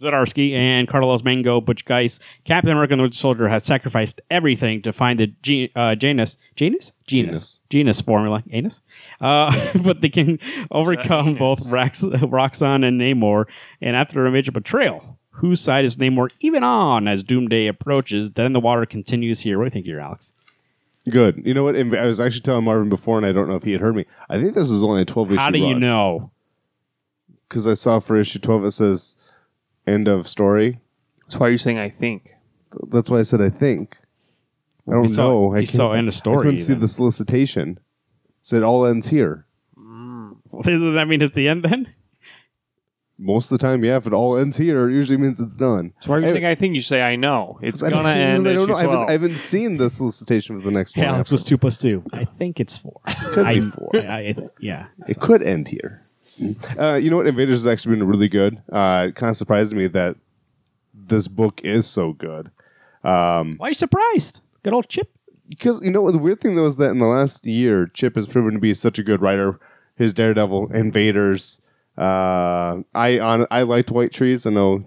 Zdarsky 0.00 0.52
and 0.52 0.86
Carlos 0.86 1.24
Magno, 1.24 1.60
Butch 1.60 1.84
Guice, 1.84 2.20
Captain 2.44 2.72
America 2.72 2.92
and 2.92 3.00
the 3.00 3.04
Winter 3.04 3.16
Soldier 3.16 3.48
has 3.48 3.64
sacrificed 3.64 4.20
everything 4.30 4.82
to 4.82 4.92
find 4.92 5.18
the 5.18 5.28
ge- 5.42 5.70
uh, 5.74 5.94
Janus, 5.94 6.38
Janus? 6.54 6.92
Genus. 7.06 7.60
Genus 7.68 8.00
formula. 8.00 8.42
Anus? 8.50 8.80
Uh, 9.20 9.52
but 9.82 10.00
they 10.00 10.08
can 10.08 10.38
overcome 10.70 11.34
both 11.34 11.70
Rax- 11.70 12.02
Roxxon 12.02 12.86
and 12.86 13.00
Namor. 13.00 13.46
And 13.80 13.96
after 13.96 14.24
a 14.26 14.30
major 14.30 14.52
betrayal, 14.52 15.18
whose 15.30 15.60
side 15.60 15.84
is 15.84 15.96
Namor 15.96 16.30
even 16.40 16.62
on 16.62 17.08
as 17.08 17.24
Doomday 17.24 17.66
approaches? 17.66 18.30
Dead 18.30 18.46
in 18.46 18.52
the 18.52 18.60
Water 18.60 18.86
continues 18.86 19.40
here. 19.40 19.58
What 19.58 19.64
do 19.64 19.66
you 19.66 19.70
think 19.70 19.86
here, 19.86 20.00
Alex? 20.00 20.34
Good. 21.08 21.42
You 21.44 21.54
know 21.54 21.64
what? 21.64 21.76
I 21.76 22.06
was 22.06 22.20
actually 22.20 22.42
telling 22.42 22.64
Marvin 22.64 22.88
before, 22.88 23.16
and 23.16 23.26
I 23.26 23.32
don't 23.32 23.48
know 23.48 23.54
if 23.54 23.62
he 23.62 23.72
had 23.72 23.80
heard 23.80 23.96
me. 23.96 24.04
I 24.28 24.38
think 24.38 24.54
this 24.54 24.70
is 24.70 24.82
only 24.82 25.02
a 25.02 25.04
twelve 25.04 25.30
issue. 25.30 25.40
How 25.40 25.50
do 25.50 25.58
you 25.58 25.78
know? 25.78 26.30
Because 27.48 27.66
I 27.66 27.74
saw 27.74 27.98
for 27.98 28.16
issue 28.16 28.38
twelve 28.38 28.64
it 28.64 28.72
says 28.72 29.16
end 29.88 30.08
of 30.08 30.26
story. 30.28 30.80
That's 31.22 31.36
why 31.36 31.48
you're 31.48 31.58
saying 31.58 31.78
I 31.78 31.88
think. 31.88 32.30
That's 32.88 33.10
why 33.10 33.18
I 33.18 33.22
said 33.22 33.40
I 33.40 33.50
think. 33.50 33.96
I 34.88 34.92
don't 34.92 35.02
we 35.02 35.08
saw- 35.08 35.22
know. 35.22 35.46
we 35.48 35.58
I 35.60 35.64
saw 35.64 35.88
can't- 35.88 35.98
end 35.98 36.08
of 36.08 36.14
story 36.14 36.38
I 36.38 36.42
couldn't 36.42 36.60
see 36.60 36.72
then. 36.74 36.80
the 36.80 36.88
solicitation. 36.88 37.78
It 37.78 38.32
said 38.42 38.62
all 38.62 38.86
ends 38.86 39.08
here. 39.08 39.46
Well, 39.76 39.84
mm. 39.84 40.62
Does 40.64 40.94
that 40.94 41.08
mean 41.08 41.20
it's 41.22 41.34
the 41.34 41.48
end 41.48 41.64
then? 41.64 41.92
Most 43.20 43.50
of 43.50 43.58
the 43.58 43.66
time, 43.66 43.84
yeah. 43.84 43.96
If 43.96 44.06
it 44.06 44.12
all 44.12 44.36
ends 44.38 44.56
here, 44.56 44.88
it 44.88 44.92
usually 44.92 45.18
means 45.18 45.40
it's 45.40 45.56
done. 45.56 45.92
So 46.00 46.10
why 46.10 46.18
are 46.18 46.20
you 46.20 46.26
I- 46.28 46.32
saying 46.32 46.44
I 46.46 46.54
think? 46.54 46.74
You 46.76 46.80
say 46.82 47.02
I 47.02 47.16
know. 47.16 47.58
It's 47.62 47.82
gonna 47.90 48.08
end. 48.10 48.46
I 48.46 48.52
don't 48.54 48.68
know. 48.68 48.76
I 48.76 48.82
haven't, 48.82 49.08
I 49.08 49.12
haven't 49.12 49.32
seen 49.34 49.76
the 49.76 49.90
solicitation 49.90 50.56
for 50.56 50.62
the 50.64 50.70
next 50.70 50.96
one. 50.96 51.04
Alex 51.06 51.20
after. 51.22 51.34
was 51.34 51.42
two 51.44 51.58
plus 51.58 51.76
two. 51.76 52.04
I 52.12 52.24
think 52.24 52.60
it's 52.60 52.78
four. 52.78 53.00
Could 53.32 53.44
I, 53.46 53.54
be 53.56 53.60
four. 53.62 53.90
I, 53.94 53.98
I, 53.98 54.34
yeah. 54.60 54.86
It 55.08 55.18
could 55.20 55.42
end 55.42 55.68
here. 55.68 56.06
Uh, 56.78 56.94
you 56.94 57.10
know 57.10 57.16
what? 57.16 57.26
Invaders 57.26 57.64
has 57.64 57.66
actually 57.66 57.96
been 57.96 58.08
really 58.08 58.28
good. 58.28 58.62
Uh, 58.70 59.06
it 59.08 59.14
kind 59.14 59.30
of 59.30 59.36
surprised 59.36 59.74
me 59.74 59.86
that 59.88 60.16
this 60.94 61.28
book 61.28 61.60
is 61.62 61.86
so 61.86 62.12
good. 62.12 62.50
Why 63.56 63.66
are 63.66 63.68
you 63.68 63.74
surprised? 63.74 64.42
Good 64.62 64.72
old 64.72 64.88
Chip. 64.88 65.10
Because 65.48 65.82
you 65.82 65.90
know 65.90 66.10
the 66.10 66.18
weird 66.18 66.40
thing 66.40 66.56
though 66.56 66.66
is 66.66 66.76
that 66.76 66.90
in 66.90 66.98
the 66.98 67.06
last 67.06 67.46
year, 67.46 67.86
Chip 67.86 68.16
has 68.16 68.26
proven 68.26 68.54
to 68.54 68.60
be 68.60 68.74
such 68.74 68.98
a 68.98 69.02
good 69.02 69.22
writer. 69.22 69.58
His 69.96 70.12
Daredevil, 70.14 70.72
Invaders. 70.72 71.60
Uh, 71.96 72.82
I 72.94 73.18
on 73.18 73.46
I 73.50 73.62
liked 73.62 73.90
White 73.90 74.12
Trees. 74.12 74.46
I 74.46 74.50
know 74.50 74.84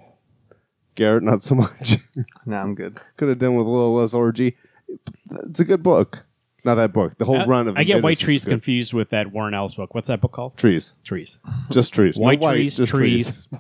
Garrett 0.95 1.23
not 1.23 1.41
so 1.41 1.55
much. 1.65 1.97
No, 2.45 2.57
I'm 2.57 2.75
good. 2.75 2.99
Could 3.17 3.29
have 3.29 3.39
done 3.39 3.55
with 3.55 3.65
a 3.65 3.69
little 3.69 3.95
less 3.95 4.13
orgy. 4.13 4.55
It's 5.47 5.59
a 5.59 5.65
good 5.65 5.83
book. 5.83 6.25
Not 6.63 6.75
that 6.75 6.93
book. 6.93 7.17
The 7.17 7.25
whole 7.25 7.43
run 7.45 7.67
of 7.67 7.75
I 7.77 7.83
get 7.83 8.03
White 8.03 8.19
Trees 8.19 8.45
confused 8.45 8.93
with 8.93 9.09
that 9.09 9.31
Warren 9.31 9.53
Ellis 9.53 9.73
book. 9.73 9.95
What's 9.95 10.07
that 10.09 10.21
book 10.21 10.31
called? 10.31 10.57
trees. 10.57 10.93
Trees. 11.03 11.39
Just 11.71 11.93
trees. 11.93 12.17
No 12.17 12.25
White 12.25 12.41
trees, 12.41 12.77
just 12.77 12.91
trees. 12.91 13.47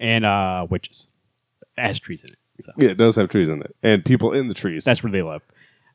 And 0.00 0.24
uh, 0.24 0.66
witches. 0.68 1.08
It 1.76 1.80
has 1.80 1.98
trees 1.98 2.24
in 2.24 2.30
it. 2.30 2.38
So 2.60 2.72
Yeah, 2.76 2.90
it 2.90 2.96
does 2.98 3.16
have 3.16 3.28
trees 3.28 3.48
in 3.48 3.62
it, 3.62 3.74
and 3.82 4.04
people 4.04 4.32
in 4.32 4.48
the 4.48 4.54
trees. 4.54 4.84
that's 4.84 5.02
where 5.02 5.12
they 5.12 5.22
live. 5.22 5.42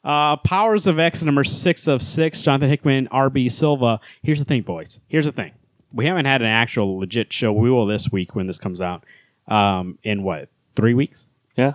Uh, 0.04 0.38
Powers 0.38 0.88
of 0.88 1.00
X 1.00 1.22
number 1.24 1.44
six 1.44 1.88
of 1.88 2.02
six. 2.02 2.42
Jonathan 2.42 2.70
Hickman, 2.70 3.08
R.B. 3.12 3.50
Silva. 3.50 4.00
Here's 4.24 4.40
the 4.40 4.46
thing, 4.46 4.62
boys. 4.62 5.00
Here's 5.10 5.26
the 5.26 5.32
thing. 5.34 5.52
We 5.92 6.06
haven't 6.06 6.26
had 6.26 6.42
an 6.42 6.48
actual 6.48 6.98
legit 7.00 7.34
show. 7.34 7.52
We 7.52 7.70
will 7.70 7.86
this 7.86 8.10
week 8.12 8.36
when 8.36 8.48
this 8.48 8.58
comes 8.58 8.82
out. 8.82 9.04
Um, 9.48 9.98
in 10.04 10.24
what 10.24 10.48
three 10.76 10.94
weeks? 10.94 11.30
Yeah. 11.58 11.74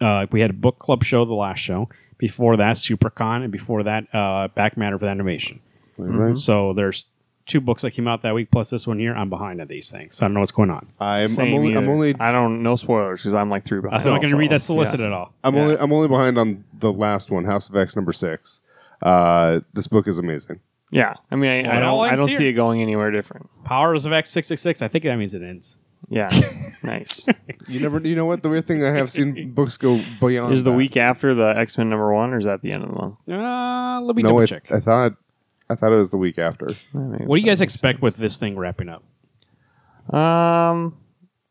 uh, 0.00 0.26
we 0.32 0.40
had 0.40 0.50
a 0.50 0.54
book 0.54 0.78
club 0.78 1.04
show 1.04 1.24
the 1.24 1.34
last 1.34 1.58
show. 1.58 1.88
Before 2.18 2.56
that, 2.56 2.76
SuperCon, 2.76 3.42
and 3.42 3.50
before 3.52 3.82
that, 3.82 4.12
uh, 4.14 4.48
Back 4.48 4.76
Matter 4.76 4.98
for 4.98 5.04
the 5.06 5.10
Animation. 5.10 5.60
Right. 5.96 6.36
So 6.36 6.72
there's 6.72 7.06
two 7.46 7.60
books 7.60 7.82
that 7.82 7.90
came 7.90 8.08
out 8.08 8.22
that 8.22 8.34
week 8.34 8.50
plus 8.50 8.70
this 8.70 8.86
one 8.86 8.98
here. 8.98 9.14
I'm 9.14 9.28
behind 9.28 9.60
on 9.60 9.66
these 9.66 9.90
things, 9.90 10.14
so 10.14 10.24
I 10.24 10.28
don't 10.28 10.34
know 10.34 10.40
what's 10.40 10.52
going 10.52 10.70
on. 10.70 10.86
I'm, 10.98 11.28
I'm 11.38 11.52
only 11.54 11.72
I'm 11.72 11.84
either. 11.84 11.92
only 11.92 12.14
I 12.18 12.32
don't 12.32 12.62
no 12.62 12.76
spoilers 12.76 13.20
because 13.22 13.34
I'm 13.34 13.50
like 13.50 13.64
three 13.64 13.80
behind. 13.80 14.00
I'm 14.02 14.06
not 14.08 14.14
going 14.20 14.22
to 14.22 14.26
also. 14.28 14.36
read 14.38 14.50
that 14.50 14.60
solicit 14.60 15.00
Yeah. 15.00 15.06
at 15.06 15.12
all. 15.12 15.32
I'm 15.44 15.54
only 15.56 15.76
I'm 15.78 15.92
only 15.92 16.08
behind 16.08 16.38
on 16.38 16.64
the 16.78 16.92
last 16.92 17.30
one, 17.30 17.44
House 17.44 17.68
of 17.68 17.76
X 17.76 17.96
number 17.96 18.12
six. 18.12 18.62
Uh, 19.02 19.60
this 19.74 19.86
book 19.86 20.08
is 20.08 20.18
amazing. 20.18 20.60
Yeah, 20.90 21.14
I 21.30 21.34
mean, 21.36 21.50
I, 21.66 21.76
I 21.76 21.80
don't, 21.80 22.00
I 22.00 22.14
don't 22.14 22.30
see 22.30 22.46
it 22.46 22.52
going 22.52 22.80
anywhere 22.80 23.10
different. 23.10 23.50
Powers 23.64 24.06
of 24.06 24.12
X 24.12 24.30
six 24.30 24.46
six 24.46 24.60
six. 24.60 24.80
I 24.80 24.86
think 24.88 25.02
that 25.04 25.16
means 25.16 25.34
it 25.34 25.42
ends. 25.42 25.78
Yeah, 26.08 26.28
nice. 26.82 27.26
You 27.66 27.80
never. 27.80 27.98
You 28.00 28.14
know 28.14 28.26
what? 28.26 28.42
The 28.42 28.50
weird 28.50 28.66
thing 28.66 28.84
I 28.84 28.90
have 28.90 29.10
seen 29.10 29.52
books 29.54 29.78
go 29.78 29.98
beyond. 30.20 30.52
Is 30.52 30.64
the 30.64 30.70
that. 30.70 30.76
week 30.76 30.96
after 30.98 31.32
the 31.34 31.56
X 31.56 31.78
Men 31.78 31.88
number 31.88 32.12
one, 32.12 32.34
or 32.34 32.36
is 32.38 32.44
that 32.44 32.60
the 32.60 32.72
end 32.72 32.82
of 32.84 32.90
the 32.90 32.94
month? 32.96 33.26
Uh, 33.28 34.00
let 34.02 34.14
me 34.16 34.22
No, 34.22 34.28
double 34.30 34.42
I, 34.42 34.46
check. 34.46 34.70
I 34.70 34.80
thought. 34.80 35.12
I 35.70 35.74
thought 35.76 35.92
it 35.92 35.96
was 35.96 36.10
the 36.10 36.18
week 36.18 36.38
after. 36.38 36.72
what 36.92 37.36
do 37.36 37.40
you 37.40 37.46
guys 37.46 37.62
expect 37.62 38.02
with 38.02 38.16
this 38.16 38.36
thing 38.36 38.58
wrapping 38.58 38.90
up? 38.90 39.02
Um, 40.14 40.98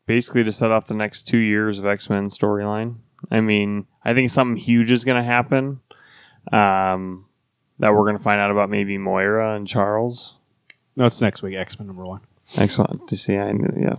basically 0.06 0.44
to 0.44 0.52
set 0.52 0.70
off 0.70 0.86
the 0.86 0.94
next 0.94 1.24
two 1.24 1.38
years 1.38 1.80
of 1.80 1.86
X 1.86 2.08
Men 2.08 2.26
storyline. 2.26 2.96
I 3.30 3.40
mean, 3.40 3.86
I 4.04 4.14
think 4.14 4.30
something 4.30 4.56
huge 4.56 4.92
is 4.92 5.04
going 5.04 5.16
to 5.20 5.24
happen. 5.26 5.80
Um, 6.52 7.26
that 7.80 7.92
we're 7.92 8.04
going 8.04 8.16
to 8.18 8.22
find 8.22 8.40
out 8.40 8.52
about 8.52 8.70
maybe 8.70 8.98
Moira 8.98 9.56
and 9.56 9.66
Charles. 9.66 10.36
No, 10.94 11.06
it's 11.06 11.20
next 11.20 11.42
week. 11.42 11.56
X 11.56 11.76
Men 11.80 11.88
number 11.88 12.04
one. 12.06 12.20
Next 12.58 12.78
one 12.78 13.00
to 13.08 13.16
see. 13.16 13.36
I 13.38 13.52
yeah, 13.76 13.96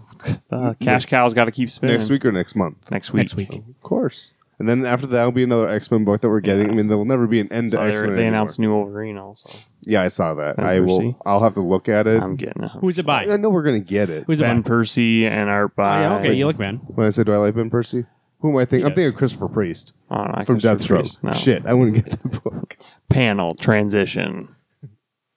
uh, 0.51 0.73
cash 0.79 1.05
cow's 1.05 1.34
got 1.34 1.45
to 1.45 1.51
keep 1.51 1.69
spinning 1.69 1.95
Next 1.95 2.10
week 2.10 2.23
or 2.25 2.31
next 2.31 2.55
month? 2.55 2.91
Next 2.91 3.12
week. 3.12 3.19
Next 3.21 3.36
week. 3.36 3.53
Of 3.53 3.81
course. 3.81 4.34
And 4.58 4.69
then 4.69 4.86
after 4.86 5.05
that 5.08 5.23
will 5.25 5.31
be 5.34 5.43
another 5.43 5.67
X 5.67 5.91
Men 5.91 6.05
book 6.05 6.21
that 6.21 6.29
we're 6.29 6.39
getting. 6.39 6.69
I 6.69 6.73
mean, 6.73 6.88
there 6.88 6.97
will 6.97 7.03
never 7.05 7.27
be 7.27 7.39
an 7.41 7.51
end 7.51 7.71
So 7.71 7.77
to 7.77 7.84
X 7.84 7.99
they're- 7.99 8.08
Men. 8.08 8.15
they 8.17 8.27
announced 8.27 8.58
new 8.60 8.71
Wolverine 8.71 9.17
also. 9.17 9.67
Yeah, 9.81 10.01
I 10.01 10.08
saw 10.08 10.34
that. 10.36 10.55
Ben 10.58 10.65
I 10.65 10.79
will. 10.79 11.19
I'll 11.25 11.43
have 11.43 11.55
to 11.55 11.62
look 11.62 11.89
at 11.89 12.08
it. 12.08 12.21
I'm 12.23 12.36
getting 12.38 12.63
it. 12.63 12.71
Who's 12.79 12.97
it 12.97 13.05
by? 13.05 13.25
I 13.25 13.36
know 13.38 13.49
we're 13.49 13.63
gonna 13.63 13.79
get 13.81 14.10
it. 14.10 14.23
Who's 14.27 14.39
it 14.39 14.43
Ben 14.43 14.62
by? 14.62 14.67
Percy 14.69 15.25
and 15.27 15.49
art 15.49 15.71
Oh, 15.71 15.75
by. 15.75 16.01
yeah, 16.01 16.15
okay, 16.19 16.34
you 16.34 16.45
look 16.47 16.58
man. 16.58 16.77
When 16.88 17.05
I 17.05 17.10
say, 17.10 17.23
do 17.25 17.34
I 17.34 17.38
like 17.38 17.55
Ben 17.55 17.69
Percy? 17.69 18.05
Who 18.39 18.51
am 18.51 18.58
I 18.58 18.65
thinking? 18.65 18.86
I'm 18.86 18.91
Yes. 18.91 18.95
thinking 18.95 19.17
Christopher 19.17 19.47
Priest 19.49 19.93
Oh, 20.12 20.23
no, 20.23 20.31
I 20.36 20.45
from 20.45 20.60
can 20.60 20.69
Deathstroke. 20.77 20.99
freeze. 20.99 21.19
No. 21.23 21.31
Shit, 21.34 21.65
I 21.65 21.73
wouldn't 21.73 21.95
get 21.97 22.05
that 22.21 22.43
book. 22.43 22.77
Panel 23.10 23.55
transition. 23.55 24.49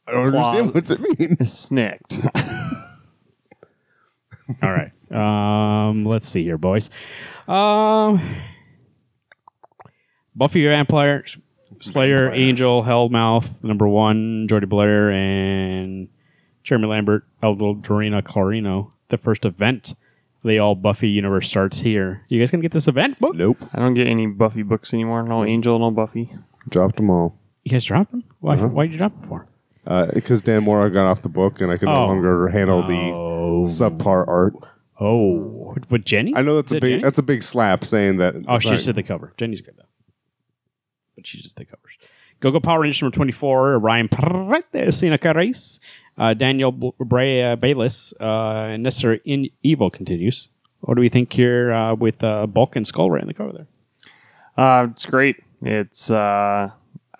I 0.07 0.12
don't 0.12 0.27
understand 0.27 0.64
Claw. 0.66 0.75
what's 0.75 0.90
it 0.92 1.01
mean. 1.18 1.44
Snicked. 1.44 2.21
All 4.63 4.71
right. 4.73 4.91
Um, 5.11 6.05
let's 6.05 6.29
see 6.29 6.43
here, 6.43 6.59
boys. 6.59 6.91
Um, 7.47 8.21
Buffy 10.35 10.65
Vampire 10.67 11.25
Slayer, 11.81 12.29
Angel, 12.31 12.83
Hellmouth, 12.83 13.63
number 13.63 13.87
one, 13.87 14.47
Jordy 14.49 14.67
Blair, 14.67 15.11
and 15.11 16.09
Jeremy 16.65 16.89
Lambert, 16.89 17.25
Eldorina 17.43 18.23
Clarino. 18.23 18.91
The 19.11 19.19
first 19.19 19.45
event, 19.45 19.95
the 20.45 20.59
all 20.59 20.75
Buffy 20.75 21.09
universe 21.09 21.49
starts 21.49 21.81
here. 21.81 22.25
You 22.29 22.41
guys 22.41 22.51
gonna 22.51 22.63
get 22.63 22.73
this 22.73 22.89
event 22.89 23.19
book? 23.21 23.35
Nope. 23.37 23.59
I 23.73 23.79
don't 23.79 23.95
get 23.95 24.07
any 24.07 24.27
Buffy 24.27 24.63
books 24.63 24.93
anymore. 24.93 25.23
No 25.23 25.45
Angel, 25.45 25.79
no 25.79 25.91
Buffy. 25.91 26.35
Dropped 26.69 26.97
them 26.97 27.11
all. 27.11 27.39
You 27.65 27.73
guys 27.73 27.85
dropped 27.85 28.11
them? 28.11 28.25
Why? 28.41 28.57
Why 28.57 28.85
did 28.87 28.93
you 28.93 28.99
drop 28.99 29.13
them 29.21 29.29
for? 29.29 29.47
Because 30.15 30.43
Dan 30.43 30.65
Mora 30.65 30.91
got 30.91 31.07
off 31.07 31.23
the 31.23 31.29
book 31.31 31.61
and 31.61 31.71
I 31.73 31.77
could 31.79 31.87
no 31.87 31.95
Oh. 31.95 32.07
longer 32.07 32.49
handle 32.49 32.83
the 32.83 33.11
Oh, 33.49 33.65
subpar 33.65 34.27
art. 34.29 34.55
oh, 35.01 35.75
with 35.91 36.05
Jenny? 36.05 36.33
I 36.37 36.43
know 36.43 36.57
that's 36.57 36.73
Is 36.73 36.75
a 36.75 36.77
it 36.77 36.81
big 36.81 36.91
Jenny? 36.91 37.03
that's 37.03 37.19
a 37.19 37.23
big 37.23 37.43
slap 37.43 37.85
saying 37.85 38.19
that. 38.19 38.35
Oh, 38.47 38.55
it's 38.57 38.65
she 38.65 38.71
not- 38.71 38.77
just 38.77 38.87
did 38.87 38.95
the 38.97 39.03
cover. 39.03 39.33
Jenny's 39.37 39.61
good 39.61 39.75
though, 39.77 39.85
but 41.15 41.27
she 41.27 41.39
just 41.39 41.57
did 41.57 41.69
covers. 41.71 41.99
Go 42.41 42.51
Go 42.53 42.61
Power 42.61 42.81
Rangers 42.81 43.03
number 43.03 43.15
twenty 43.15 43.33
four. 43.33 43.79
Ryan 43.79 44.09
Parrott, 44.09 44.95
Sina 44.95 45.19
Carres, 45.19 45.81
uh, 46.17 46.35
Daniel 46.35 46.71
B- 46.73 46.93
Brea 47.01 47.57
Bayless, 47.57 48.15
uh, 48.21 48.69
and 48.71 48.83
Nestor 48.85 49.15
in 49.25 49.49
Evil 49.63 49.91
continues. 49.91 50.49
What 50.81 50.95
do 50.95 51.01
we 51.01 51.09
think 51.09 51.33
here 51.33 51.73
uh, 51.73 51.95
with 51.95 52.23
uh, 52.23 52.47
Bulk 52.47 52.77
and 52.77 52.87
Skull 52.87 53.11
right 53.11 53.23
in 53.23 53.27
the 53.29 53.35
cover 53.35 53.53
there? 53.53 53.67
Uh, 54.57 54.87
it's 54.91 55.05
great. 55.07 55.37
It's 55.63 56.11
uh, 56.13 56.71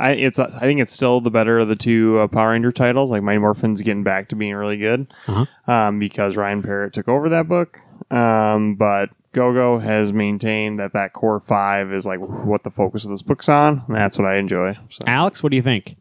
I 0.01 0.11
it's 0.13 0.39
I 0.39 0.49
think 0.61 0.81
it's 0.81 0.93
still 0.93 1.21
the 1.21 1.31
better 1.31 1.59
of 1.59 1.69
the 1.69 1.77
two 1.77 2.19
uh, 2.21 2.29
Power 2.29 2.51
Ranger 2.51 2.71
titles. 2.73 3.11
Like 3.11 3.23
Mighty 3.23 3.39
Morphin's 3.39 3.83
getting 3.83 4.05
back 4.05 4.29
to 4.29 4.37
being 4.37 4.55
really 4.55 4.77
good 4.79 5.13
Uh-huh. 5.27 5.73
um, 5.73 5.99
because 5.99 6.37
Ryan 6.37 6.63
Parrott 6.63 6.93
took 6.93 7.09
over 7.09 7.29
that 7.31 7.49
book. 7.49 7.79
Um, 8.11 8.77
but 8.77 9.11
Gogo 9.33 9.79
has 9.79 10.13
maintained 10.13 10.79
that 10.79 10.93
that 10.93 11.13
core 11.13 11.41
five 11.41 11.93
is 11.93 12.07
like 12.07 12.21
what 12.21 12.63
the 12.63 12.71
focus 12.71 13.05
of 13.05 13.11
this 13.11 13.23
book's 13.23 13.49
on. 13.49 13.83
And 13.89 13.97
that's 13.97 14.19
what 14.19 14.27
I 14.29 14.37
enjoy. 14.39 14.77
So. 14.89 15.05
Alex, 15.07 15.43
what 15.43 15.51
do 15.51 15.57
you 15.57 15.63
think? 15.63 15.97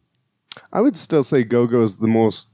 I 0.71 0.81
would 0.81 0.95
still 0.95 1.23
say 1.23 1.43
Go-Go 1.43 1.81
is 1.81 1.97
the 1.99 2.07
most 2.07 2.49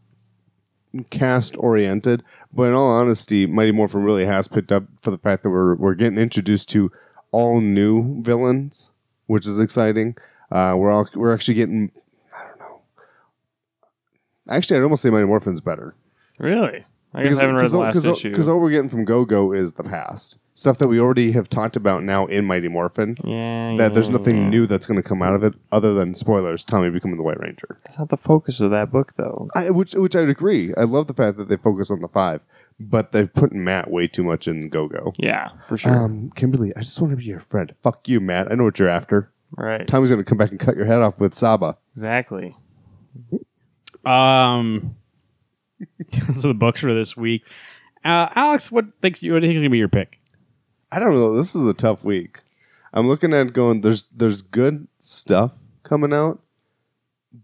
cast 1.10 1.56
oriented, 1.58 2.24
but 2.54 2.64
in 2.64 2.74
all 2.74 2.90
honesty, 2.90 3.46
Mighty 3.46 3.72
Morphin 3.72 4.04
really 4.04 4.26
has 4.26 4.48
picked 4.48 4.72
up 4.72 4.84
for 5.02 5.10
the 5.12 5.18
fact 5.18 5.44
that 5.44 5.50
we're 5.50 5.76
we're 5.76 5.96
getting 5.96 6.20
introduced 6.20 6.70
to 6.70 6.92
all 7.32 7.62
new 7.62 8.22
villains, 8.22 8.92
which 9.28 9.48
is 9.48 9.60
exciting. 9.60 10.16
Uh, 10.54 10.76
we're 10.78 10.92
all 10.92 11.08
we're 11.16 11.34
actually 11.34 11.56
getting. 11.56 11.92
I 12.38 12.48
don't 12.48 12.60
know. 12.60 12.82
Actually, 14.50 14.78
I'd 14.78 14.84
almost 14.84 15.02
say 15.02 15.10
Mighty 15.10 15.26
Morphin's 15.26 15.62
better. 15.62 15.96
Really, 16.40 16.86
I 17.14 17.24
guess 17.24 17.38
I 17.38 17.42
haven't 17.42 17.56
read 17.56 17.72
the 17.72 17.78
last 17.78 18.06
issue. 18.06 18.30
Because 18.30 18.48
all 18.48 18.60
we're 18.60 18.70
getting 18.72 18.90
from 18.90 19.04
Go-Go 19.04 19.52
is 19.52 19.74
the 19.74 19.84
past 19.84 20.38
stuff 20.56 20.78
that 20.78 20.88
we 20.88 21.00
already 21.00 21.32
have 21.32 21.50
talked 21.50 21.76
about 21.76 22.04
now 22.04 22.28
in 22.28 22.46
Mighty 22.46 22.68
Morphin. 22.68 23.18
yeah, 23.24 23.76
That 23.78 23.96
there's 23.96 24.10
nothing 24.10 24.38
yeah. 24.38 24.50
new 24.50 24.66
that's 24.68 24.86
going 24.86 25.02
to 25.02 25.08
come 25.08 25.24
out 25.24 25.34
of 25.34 25.44
it 25.44 25.56
other 25.72 25.96
than 25.96 26.14
spoilers. 26.14 26.64
Tommy 26.64 26.92
becoming 26.92 27.18
the 27.18 27.24
White 27.24 27.40
Ranger. 27.40 27.80
That's 27.84 27.98
not 27.98 28.10
the 28.10 28.18
focus 28.18 28.62
of 28.62 28.70
that 28.72 28.92
book, 28.92 29.16
though. 29.16 29.48
I, 29.56 29.72
which 29.72 29.94
which 29.96 30.16
I'd 30.16 30.30
agree. 30.30 30.72
I 30.78 30.84
love 30.84 31.08
the 31.08 31.14
fact 31.14 31.38
that 31.38 31.50
they 31.50 31.58
focus 31.58 31.90
on 31.90 32.02
the 32.02 32.08
five, 32.08 32.42
but 32.80 33.12
they've 33.12 33.34
put 33.34 33.52
Matt 33.54 33.90
way 33.90 34.08
too 34.08 34.24
much 34.24 34.48
in 34.48 34.70
Go 34.70 34.88
Go. 34.88 35.14
Yeah, 35.18 35.50
for 35.68 35.78
sure. 35.78 35.92
Um, 35.92 36.32
Kimberly, 36.36 36.72
I 36.76 36.82
just 36.82 37.02
want 37.02 37.12
to 37.12 37.18
be 37.18 37.26
your 37.26 37.40
friend. 37.40 37.74
Fuck 37.82 38.08
you, 38.08 38.20
Matt. 38.20 38.52
I 38.52 38.56
know 38.56 38.66
what 38.66 38.78
you're 38.78 38.90
after. 38.90 39.32
Right, 39.58 39.88
Tommy's 39.88 40.10
gonna 40.12 40.24
come 40.24 40.38
back 40.38 40.52
and 40.52 40.60
cut 40.60 40.76
your 40.76 40.86
head 40.86 41.02
off 41.02 41.20
with 41.20 41.34
Saba. 41.34 41.78
exactly. 41.94 42.56
Um, 44.06 44.96
those 46.28 46.46
are 46.46 46.50
the 46.50 46.54
books 46.54 46.82
for 46.82 46.94
this 46.94 47.16
week. 47.16 47.44
Uh, 48.04 48.30
Alex, 48.36 48.72
what 48.72 48.86
thinks 49.02 49.22
you? 49.24 49.34
What 49.34 49.40
do 49.42 49.48
you 49.48 49.52
think 49.52 49.58
is 49.58 49.62
gonna 49.62 49.70
be 49.70 49.78
your 49.78 49.88
pick? 49.88 50.20
I 50.92 51.00
don't 51.00 51.14
know. 51.14 51.36
This 51.36 51.56
is 51.56 51.66
a 51.66 51.74
tough 51.74 52.04
week. 52.04 52.40
I'm 52.94 53.08
looking 53.08 53.34
at 53.34 53.54
going. 53.54 53.82
There's 53.82 54.06
there's 54.06 54.42
good 54.42 54.88
stuff 54.98 55.58
coming 55.84 56.14
out, 56.14 56.42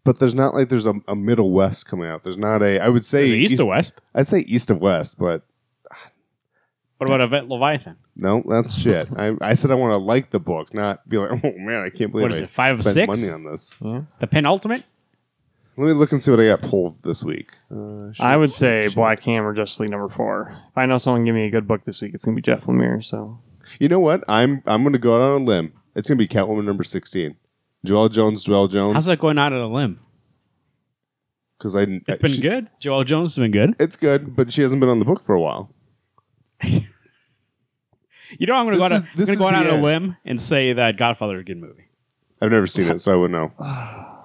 but 0.03 0.19
there's 0.19 0.35
not 0.35 0.53
like 0.53 0.69
there's 0.69 0.85
a, 0.85 0.93
a 1.07 1.15
Middle 1.15 1.51
West 1.51 1.87
coming 1.87 2.07
out. 2.09 2.23
There's 2.23 2.37
not 2.37 2.61
a. 2.61 2.79
I 2.79 2.89
would 2.89 3.05
say 3.05 3.25
Is 3.25 3.31
it 3.31 3.53
East, 3.53 3.61
or 3.61 3.67
West? 3.69 4.01
I'd 4.13 4.27
say 4.27 4.39
East 4.41 4.69
of 4.69 4.79
West, 4.79 5.17
but 5.17 5.43
What 6.99 7.09
about 7.09 7.21
Event 7.21 7.49
Leviathan? 7.49 7.97
no, 8.15 8.43
that's 8.47 8.77
shit. 8.79 9.07
I, 9.17 9.33
I 9.41 9.53
said 9.55 9.71
I 9.71 9.75
want 9.75 9.93
to 9.93 9.97
like 9.97 10.29
the 10.29 10.39
book, 10.39 10.73
not 10.73 11.07
be 11.09 11.17
like, 11.17 11.31
oh 11.43 11.53
man, 11.57 11.81
I 11.83 11.89
can't 11.89 12.11
believe 12.11 12.23
What 12.23 12.31
is 12.33 12.39
I 12.39 12.43
it, 12.43 12.49
five 12.49 12.75
of 12.77 12.83
spent 12.83 12.93
six? 12.93 13.07
money 13.07 13.31
on 13.33 13.43
this. 13.51 13.69
The 14.19 14.27
penultimate? 14.27 14.85
Let 15.77 15.87
me 15.87 15.93
look 15.93 16.11
and 16.11 16.21
see 16.21 16.29
what 16.29 16.41
I 16.41 16.47
got 16.47 16.61
pulled 16.61 17.01
this 17.03 17.23
week. 17.23 17.53
Uh, 17.71 18.11
I 18.19 18.37
would 18.37 18.49
shit, 18.49 18.55
say 18.57 18.81
shit. 18.83 18.95
Black 18.95 19.23
Hammer, 19.23 19.53
Justice 19.53 19.79
League 19.79 19.91
number 19.91 20.09
four. 20.09 20.57
If 20.71 20.77
I 20.77 20.85
know 20.85 20.97
someone 20.97 21.23
give 21.23 21.33
me 21.35 21.45
a 21.45 21.49
good 21.49 21.67
book 21.69 21.85
this 21.85 22.01
week, 22.01 22.13
it's 22.13 22.25
gonna 22.25 22.35
be 22.35 22.41
Jeff 22.41 22.65
Lemire. 22.65 23.01
So 23.03 23.39
You 23.79 23.87
know 23.87 23.99
what? 23.99 24.25
I'm 24.27 24.61
I'm 24.65 24.83
going 24.83 24.91
to 24.91 24.99
go 24.99 25.15
out 25.15 25.21
on 25.21 25.41
a 25.41 25.43
limb. 25.45 25.71
It's 25.95 26.09
going 26.09 26.17
to 26.17 26.21
be 26.21 26.27
Catwoman 26.27 26.65
number 26.65 26.83
sixteen. 26.83 27.37
Joel 27.85 28.09
Jones, 28.09 28.43
Joelle 28.45 28.69
Jones. 28.69 28.95
How's 28.95 29.05
that 29.05 29.19
going 29.19 29.37
out 29.37 29.53
on 29.53 29.61
a 29.61 29.67
limb? 29.69 30.01
Because 31.57 31.75
I 31.77 31.83
It's 31.83 32.17
been 32.17 32.31
she- 32.31 32.41
good. 32.41 32.69
Joel 32.79 33.05
Jones 33.05 33.35
has 33.35 33.41
been 33.41 33.51
good. 33.51 33.75
It's 33.79 33.95
good, 33.95 34.35
but 34.35 34.51
she 34.51 34.61
hasn't 34.61 34.81
been 34.81 34.89
on 34.89 34.99
the 34.99 35.05
book 35.05 35.21
for 35.21 35.33
a 35.33 35.39
while. 35.39 35.73
You 36.63 38.45
know, 38.45 38.55
I'm 38.55 38.65
going 38.65 38.73
to 38.75 38.79
go 38.79 38.85
out. 38.85 38.91
is- 38.91 39.01
I'm 39.01 39.25
gonna 39.25 39.37
go 39.37 39.47
out 39.47 39.63
the 39.65 39.73
on 39.73 39.79
a 39.79 39.83
limb 39.83 40.17
and 40.23 40.39
say 40.39 40.73
that 40.73 40.97
Godfather 40.97 41.37
is 41.37 41.41
a 41.41 41.43
good 41.45 41.57
movie. 41.57 41.85
I've 42.41 42.51
never 42.51 42.67
seen 42.67 42.89
it, 42.91 42.99
so 42.99 43.13
I 43.13 43.15
wouldn't 43.15 43.39
know. 43.59 44.05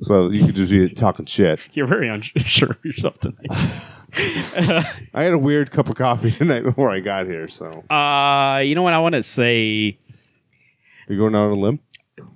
So 0.00 0.28
you 0.28 0.44
could 0.44 0.56
just 0.56 0.70
be 0.70 0.88
talking 0.90 1.24
shit. 1.24 1.68
You're 1.74 1.86
very 1.86 2.08
unsure 2.08 2.70
of 2.72 2.84
yourself 2.84 3.18
tonight. 3.20 3.46
I 5.14 5.22
had 5.22 5.32
a 5.32 5.38
weird 5.38 5.70
cup 5.70 5.88
of 5.88 5.94
coffee 5.96 6.30
tonight 6.32 6.62
before 6.62 6.90
I 6.90 7.00
got 7.00 7.26
here, 7.26 7.48
so 7.48 7.84
uh, 7.88 8.58
you 8.58 8.74
know 8.74 8.82
what? 8.82 8.92
I 8.92 8.98
want 8.98 9.14
to 9.14 9.22
say. 9.22 9.96
you're 11.08 11.18
going 11.18 11.34
out 11.34 11.44
on 11.46 11.52
a 11.52 11.54
limb. 11.60 11.78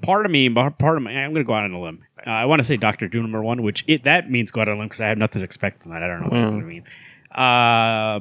Part 0.03 0.25
of 0.25 0.33
me, 0.33 0.49
part 0.49 0.73
of 0.97 1.03
me, 1.03 1.15
I'm 1.17 1.33
going 1.33 1.45
to 1.45 1.47
go 1.47 1.53
out 1.53 1.65
on 1.65 1.73
a 1.73 1.81
limb. 1.81 2.05
Uh, 2.27 2.31
I 2.31 2.47
want 2.47 2.61
to 2.61 2.65
say 2.65 2.77
Doctor 2.79 3.07
Doom 3.09 3.23
number 3.23 3.43
one, 3.43 3.63
which 3.63 3.85
it 3.89 4.05
that 4.05 4.31
means 4.31 4.51
go 4.51 4.61
out 4.63 4.69
on 4.69 4.77
a 4.77 4.79
limb 4.79 4.87
because 4.89 5.01
I 5.03 5.09
have 5.09 5.19
nothing 5.19 5.41
to 5.41 5.45
expect 5.45 5.83
from 5.83 5.93
that. 5.93 6.03
I 6.03 6.07
don't 6.07 6.21
know 6.23 6.29
what 6.29 6.41
it's 6.41 6.51
Mm. 6.53 6.55
going 6.55 6.61
to 6.63 6.67
mean. 6.69 6.85
Uh, 7.33 8.21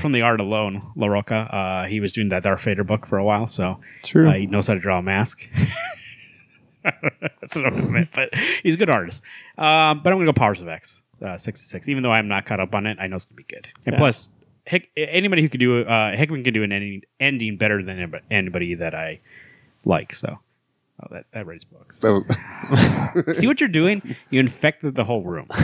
from 0.00 0.12
the 0.12 0.22
art 0.22 0.40
alone, 0.40 0.82
Larroca, 0.96 1.52
uh, 1.52 1.86
he 1.86 2.00
was 2.00 2.12
doing 2.12 2.28
that 2.30 2.42
Darth 2.42 2.62
Vader 2.62 2.84
book 2.84 3.06
for 3.06 3.18
a 3.18 3.24
while, 3.24 3.46
so 3.46 3.78
true. 4.02 4.28
Uh, 4.28 4.34
he 4.34 4.46
knows 4.46 4.66
how 4.66 4.74
to 4.74 4.80
draw 4.80 4.98
a 4.98 5.02
mask. 5.02 5.48
That's 6.82 7.56
what 7.56 7.66
I 7.66 7.70
meant, 7.70 8.08
but 8.14 8.34
he's 8.62 8.74
a 8.74 8.78
good 8.78 8.90
artist. 8.90 9.22
Um, 9.58 10.00
but 10.02 10.10
I'm 10.12 10.16
going 10.18 10.26
to 10.26 10.32
go 10.32 10.38
Powers 10.38 10.62
of 10.62 10.68
X, 10.68 11.02
uh, 11.24 11.36
66. 11.36 11.88
Even 11.88 12.02
though 12.02 12.12
I'm 12.12 12.26
not 12.28 12.46
caught 12.46 12.60
up 12.60 12.74
on 12.74 12.86
it, 12.86 12.96
I 13.00 13.06
know 13.06 13.16
it's 13.16 13.26
going 13.26 13.36
to 13.36 13.42
be 13.44 13.54
good. 13.54 13.68
And 13.86 13.94
Yeah. 13.94 13.98
plus, 13.98 14.30
Hick, 14.66 14.88
anybody 14.96 15.42
who 15.42 15.48
could 15.48 15.60
do 15.60 15.82
uh, 15.84 16.16
Hickman 16.16 16.42
can 16.44 16.54
do 16.54 16.62
an 16.62 16.72
ending, 16.72 17.02
ending 17.18 17.56
better 17.56 17.82
than 17.82 17.98
anybody- 17.98 18.24
anybody 18.30 18.74
that 18.76 18.94
I 18.94 19.20
like. 19.84 20.14
So, 20.14 20.38
oh, 21.02 21.06
that 21.10 21.24
that 21.32 21.46
raised 21.46 21.70
books. 21.70 21.98
So 21.98 22.22
See 23.32 23.46
what 23.46 23.60
you're 23.60 23.68
doing? 23.68 24.16
You 24.30 24.40
infected 24.40 24.94
the 24.94 25.04
whole 25.04 25.22
room. 25.24 25.48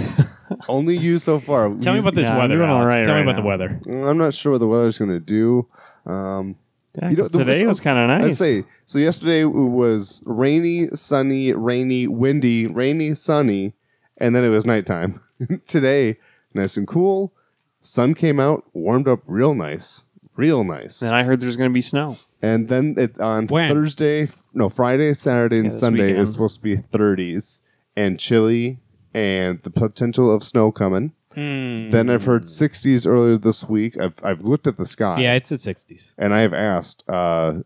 only 0.68 0.96
you 0.96 1.18
so 1.18 1.38
far. 1.40 1.74
Tell 1.76 1.94
me 1.94 2.00
about 2.00 2.14
this 2.14 2.26
Yeah, 2.26 2.32
I'm 2.34 2.38
weather, 2.38 2.56
doing 2.56 2.70
all 2.70 2.80
Alex. 2.82 2.92
right 2.94 3.04
Tell 3.04 3.14
me 3.14 3.20
right 3.20 3.28
about 3.28 3.36
the 3.36 3.42
weather. 3.42 3.80
I'm 4.08 4.18
not 4.18 4.34
sure 4.34 4.52
what 4.52 4.58
the 4.58 4.66
weather's 4.66 4.98
going 4.98 5.10
to 5.10 5.20
do. 5.20 5.66
Um, 6.10 6.56
Yeah, 6.98 7.10
You 7.10 7.16
know, 7.16 7.22
'cause 7.24 7.32
the- 7.32 7.38
today 7.44 7.66
was 7.66 7.78
kind 7.78 7.98
of 7.98 8.08
nice. 8.08 8.24
I'd 8.24 8.36
say 8.36 8.64
so. 8.86 8.98
Yesterday 8.98 9.44
was 9.44 10.22
rainy, 10.24 10.88
sunny, 10.94 11.52
rainy, 11.52 12.06
windy, 12.06 12.66
rainy, 12.68 13.12
sunny, 13.12 13.74
and 14.16 14.34
then 14.34 14.44
it 14.44 14.48
was 14.48 14.64
nighttime. 14.64 15.20
Today, 15.66 16.16
nice 16.54 16.78
and 16.78 16.86
cool. 16.86 17.34
Sun 17.82 18.14
came 18.14 18.40
out, 18.40 18.64
warmed 18.72 19.08
up 19.08 19.20
real 19.26 19.54
nice. 19.54 20.04
real 20.36 20.64
nice. 20.64 21.02
And 21.02 21.12
I 21.12 21.22
heard 21.24 21.40
there's 21.40 21.56
going 21.56 21.68
to 21.70 21.74
be 21.74 21.82
snow. 21.82 22.16
And 22.42 22.68
then 22.68 22.94
it 22.96 23.18
on 23.20 23.46
When? 23.46 23.70
Thursday, 23.70 24.28
no 24.54 24.68
Friday, 24.70 25.12
Saturday, 25.12 25.56
and 25.56 25.66
Yeah, 25.66 25.70
this 25.70 25.80
Sunday 25.80 26.02
weekend. 26.08 26.20
is 26.20 26.32
supposed 26.32 26.56
to 26.56 26.62
be 26.62 26.76
30s 26.76 27.60
and 27.96 28.18
chilly, 28.18 28.78
and 29.16 29.62
the 29.62 29.70
potential 29.70 30.30
of 30.32 30.44
snow 30.44 30.70
coming. 30.70 31.12
Hmm. 31.34 31.90
Then 31.90 32.08
I've 32.10 32.24
heard 32.24 32.42
60s 32.42 33.06
earlier 33.06 33.36
this 33.38 33.68
week. 33.68 33.98
I've 34.00 34.14
I've 34.22 34.40
looked 34.42 34.66
at 34.66 34.76
the 34.76 34.86
sky. 34.86 35.20
Yeah, 35.20 35.34
it's 35.34 35.50
at 35.52 35.58
60s. 35.58 36.12
and 36.18 36.32
I 36.34 36.40
have 36.40 36.54
asked 36.54 37.02
uh, 37.08 37.60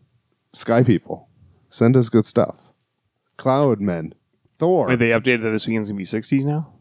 Sky 0.53 0.83
people, 0.83 1.29
send 1.69 1.95
us 1.95 2.09
good 2.09 2.25
stuff. 2.25 2.73
Cloud 3.37 3.79
men, 3.79 4.13
Thor. 4.59 4.87
Wait, 4.89 4.99
they 4.99 5.09
updated 5.09 5.43
that 5.43 5.51
this 5.51 5.65
weekend's 5.67 5.89
going 5.89 6.03
to 6.03 6.11
be 6.13 6.19
60s 6.19 6.45
now? 6.45 6.73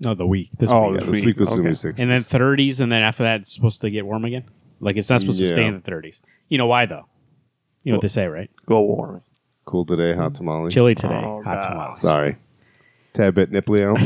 No, 0.00 0.14
the 0.14 0.26
week. 0.26 0.50
This 0.58 0.70
Oh, 0.70 0.90
week. 0.92 1.00
yeah, 1.02 1.06
this 1.10 1.24
week 1.24 1.38
was 1.38 1.50
gonna 1.50 1.62
be 1.64 1.68
60s. 1.70 1.98
And 2.00 2.10
then 2.10 2.20
30s, 2.20 2.80
and 2.80 2.90
then 2.90 3.02
after 3.02 3.22
that, 3.22 3.40
it's 3.40 3.54
supposed 3.54 3.82
to 3.82 3.90
get 3.90 4.06
warm 4.06 4.24
again. 4.24 4.44
Like 4.80 4.96
it's 4.96 5.10
not 5.10 5.20
supposed 5.20 5.40
to 5.40 5.48
stay 5.48 5.60
Yeah. 5.62 5.68
in 5.68 5.74
the 5.74 5.90
30s. 5.90 6.22
You 6.48 6.56
know 6.56 6.66
why 6.66 6.86
though? 6.86 7.04
You 7.84 7.92
know 7.92 7.96
what 7.98 8.02
they 8.02 8.08
say, 8.08 8.26
right? 8.26 8.50
Global 8.64 8.96
warming. 8.96 9.22
cool 9.66 9.84
today, 9.84 10.14
hot 10.14 10.34
tamale. 10.34 10.70
Chilly 10.70 10.94
today, 10.94 11.20
Oh, 11.22 11.42
hot 11.42 11.62
God. 11.62 11.68
tamales. 11.68 12.00
Sorry, 12.00 12.36
tad 13.12 13.34
bit 13.34 13.50
nipply 13.50 13.84
out. 13.84 13.98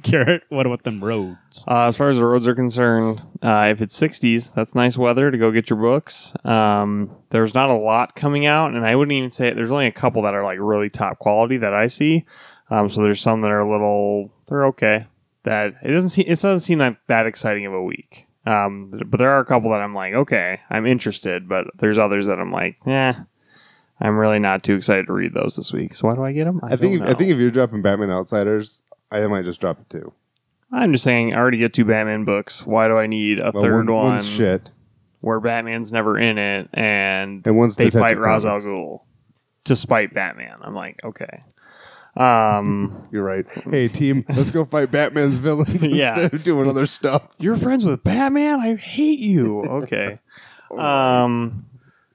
Garrett, 0.02 0.44
what 0.48 0.66
about 0.66 0.84
them 0.84 1.02
roads? 1.02 1.64
Uh, 1.66 1.86
as 1.86 1.96
far 1.96 2.08
as 2.08 2.16
the 2.16 2.24
roads 2.24 2.46
are 2.46 2.54
concerned, 2.54 3.22
uh, 3.42 3.68
if 3.70 3.82
it's 3.82 3.98
60s, 3.98 4.54
that's 4.54 4.74
nice 4.76 4.96
weather 4.96 5.30
to 5.30 5.38
go 5.38 5.50
get 5.50 5.68
your 5.68 5.80
books. 5.80 6.32
Um, 6.44 7.10
there's 7.30 7.54
not 7.54 7.70
a 7.70 7.74
lot 7.74 8.14
coming 8.14 8.46
out, 8.46 8.72
and 8.72 8.86
I 8.86 8.94
wouldn't 8.94 9.16
even 9.16 9.30
say 9.32 9.52
there's 9.52 9.72
only 9.72 9.86
a 9.86 9.92
couple 9.92 10.22
that 10.22 10.34
are 10.34 10.44
like 10.44 10.58
really 10.60 10.90
top 10.90 11.18
quality 11.18 11.56
that 11.58 11.74
I 11.74 11.88
see. 11.88 12.24
Um, 12.70 12.88
so 12.88 13.02
there's 13.02 13.20
some 13.20 13.40
that 13.40 13.50
are 13.50 13.60
a 13.60 13.70
little, 13.70 14.32
they're 14.48 14.66
okay. 14.66 15.06
That 15.42 15.74
it 15.82 15.90
doesn't 15.90 16.10
seem, 16.10 16.26
it 16.26 16.40
doesn't 16.40 16.60
seem 16.60 16.78
like 16.78 17.04
that 17.06 17.26
exciting 17.26 17.66
of 17.66 17.72
a 17.72 17.82
week. 17.82 18.28
Um, 18.46 18.90
but 19.06 19.18
there 19.18 19.30
are 19.30 19.40
a 19.40 19.44
couple 19.44 19.70
that 19.70 19.80
I'm 19.80 19.94
like, 19.94 20.14
okay, 20.14 20.60
I'm 20.70 20.86
interested. 20.86 21.48
But 21.48 21.66
there's 21.78 21.98
others 21.98 22.26
that 22.26 22.38
I'm 22.38 22.52
like, 22.52 22.76
yeah, 22.86 23.24
I'm 24.00 24.16
really 24.16 24.38
not 24.38 24.62
too 24.62 24.74
excited 24.76 25.06
to 25.06 25.12
read 25.12 25.34
those 25.34 25.56
this 25.56 25.72
week. 25.72 25.92
So 25.94 26.08
why 26.08 26.14
do 26.14 26.24
I 26.24 26.32
get 26.32 26.44
them? 26.44 26.60
I 26.62 26.76
think 26.76 27.02
I 27.02 27.14
think 27.14 27.30
if 27.30 27.38
you're 27.38 27.50
dropping 27.50 27.82
Batman 27.82 28.10
Outsiders, 28.10 28.82
I 29.10 29.26
might 29.26 29.44
just 29.44 29.60
drop 29.60 29.80
it 29.80 29.90
too. 29.90 30.12
I'm 30.72 30.92
just 30.92 31.02
saying, 31.04 31.34
I 31.34 31.36
already 31.38 31.58
get 31.58 31.74
two 31.74 31.84
Batman 31.84 32.24
books. 32.24 32.64
Why 32.64 32.86
do 32.88 32.96
I 32.96 33.06
need 33.08 33.40
a 33.40 33.50
Well, 33.52 33.62
third 33.62 33.90
one, 33.90 34.04
one? 34.12 34.20
shit, 34.22 34.70
where 35.20 35.40
Batman's 35.40 35.92
never 35.92 36.16
in 36.16 36.38
it, 36.38 36.68
and 36.72 37.42
and 37.46 37.56
one's 37.56 37.76
they 37.76 37.86
Detective 37.90 38.18
fight 38.18 38.18
Ra's 38.18 38.46
al 38.46 38.60
Ghul 38.60 39.00
to 39.64 39.74
spite 39.76 40.14
Batman. 40.14 40.58
I'm 40.62 40.74
like, 40.74 41.04
okay. 41.04 41.42
Um, 42.16 43.06
You're 43.12 43.22
right. 43.24 43.46
Hey 43.70 43.88
team, 43.88 44.24
let's 44.30 44.50
go 44.50 44.64
fight 44.64 44.90
Batman's 44.90 45.38
villains 45.38 45.82
Yeah. 45.82 46.10
instead 46.10 46.34
of 46.34 46.42
doing 46.42 46.68
other 46.68 46.86
stuff. 46.86 47.22
you're 47.38 47.56
friends 47.56 47.84
with 47.84 48.02
Batman? 48.02 48.60
I 48.60 48.76
hate 48.76 49.18
you. 49.20 49.62
Okay. 49.62 50.18
um, 50.78 51.66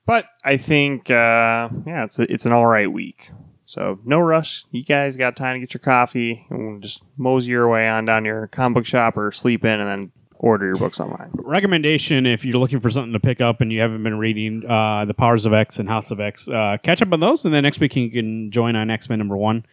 but 0.05 0.25
I 0.43 0.57
think, 0.57 1.09
uh, 1.09 1.69
yeah, 1.85 2.03
it's 2.03 2.19
a, 2.19 2.31
it's 2.31 2.45
an 2.45 2.51
all 2.51 2.67
right 2.67 2.91
week. 2.91 3.31
So 3.65 3.99
no 4.05 4.19
rush. 4.19 4.65
You 4.71 4.83
guys 4.83 5.17
got 5.17 5.35
time 5.35 5.55
to 5.55 5.59
get 5.59 5.73
your 5.73 5.81
coffee 5.81 6.45
and 6.49 6.81
just 6.81 7.03
mosey 7.17 7.51
your 7.51 7.67
way 7.67 7.89
on 7.89 8.05
down 8.05 8.23
your 8.23 8.47
comic 8.47 8.75
book 8.75 8.85
shop 8.85 9.17
or 9.17 9.31
sleep 9.31 9.65
in, 9.65 9.79
and 9.79 9.89
then 9.89 10.11
order 10.37 10.67
your 10.67 10.77
books 10.77 10.99
online. 10.99 11.31
Recommendation: 11.33 12.27
If 12.27 12.45
you're 12.45 12.59
looking 12.59 12.79
for 12.79 12.91
something 12.91 13.13
to 13.13 13.19
pick 13.19 13.41
up 13.41 13.61
and 13.61 13.73
you 13.73 13.81
haven't 13.81 14.03
been 14.03 14.19
reading 14.19 14.63
uh, 14.67 15.05
the 15.05 15.15
Powers 15.15 15.47
of 15.47 15.53
X 15.53 15.79
and 15.79 15.89
House 15.89 16.11
of 16.11 16.19
X, 16.19 16.47
uh, 16.47 16.77
catch 16.83 17.01
up 17.01 17.11
on 17.11 17.19
those, 17.19 17.43
and 17.43 17.53
then 17.53 17.63
next 17.63 17.79
week 17.79 17.95
you 17.95 18.11
can 18.11 18.51
join 18.51 18.75
on 18.75 18.91
X 18.91 19.09
Men 19.09 19.17
number 19.17 19.35
one. 19.35 19.65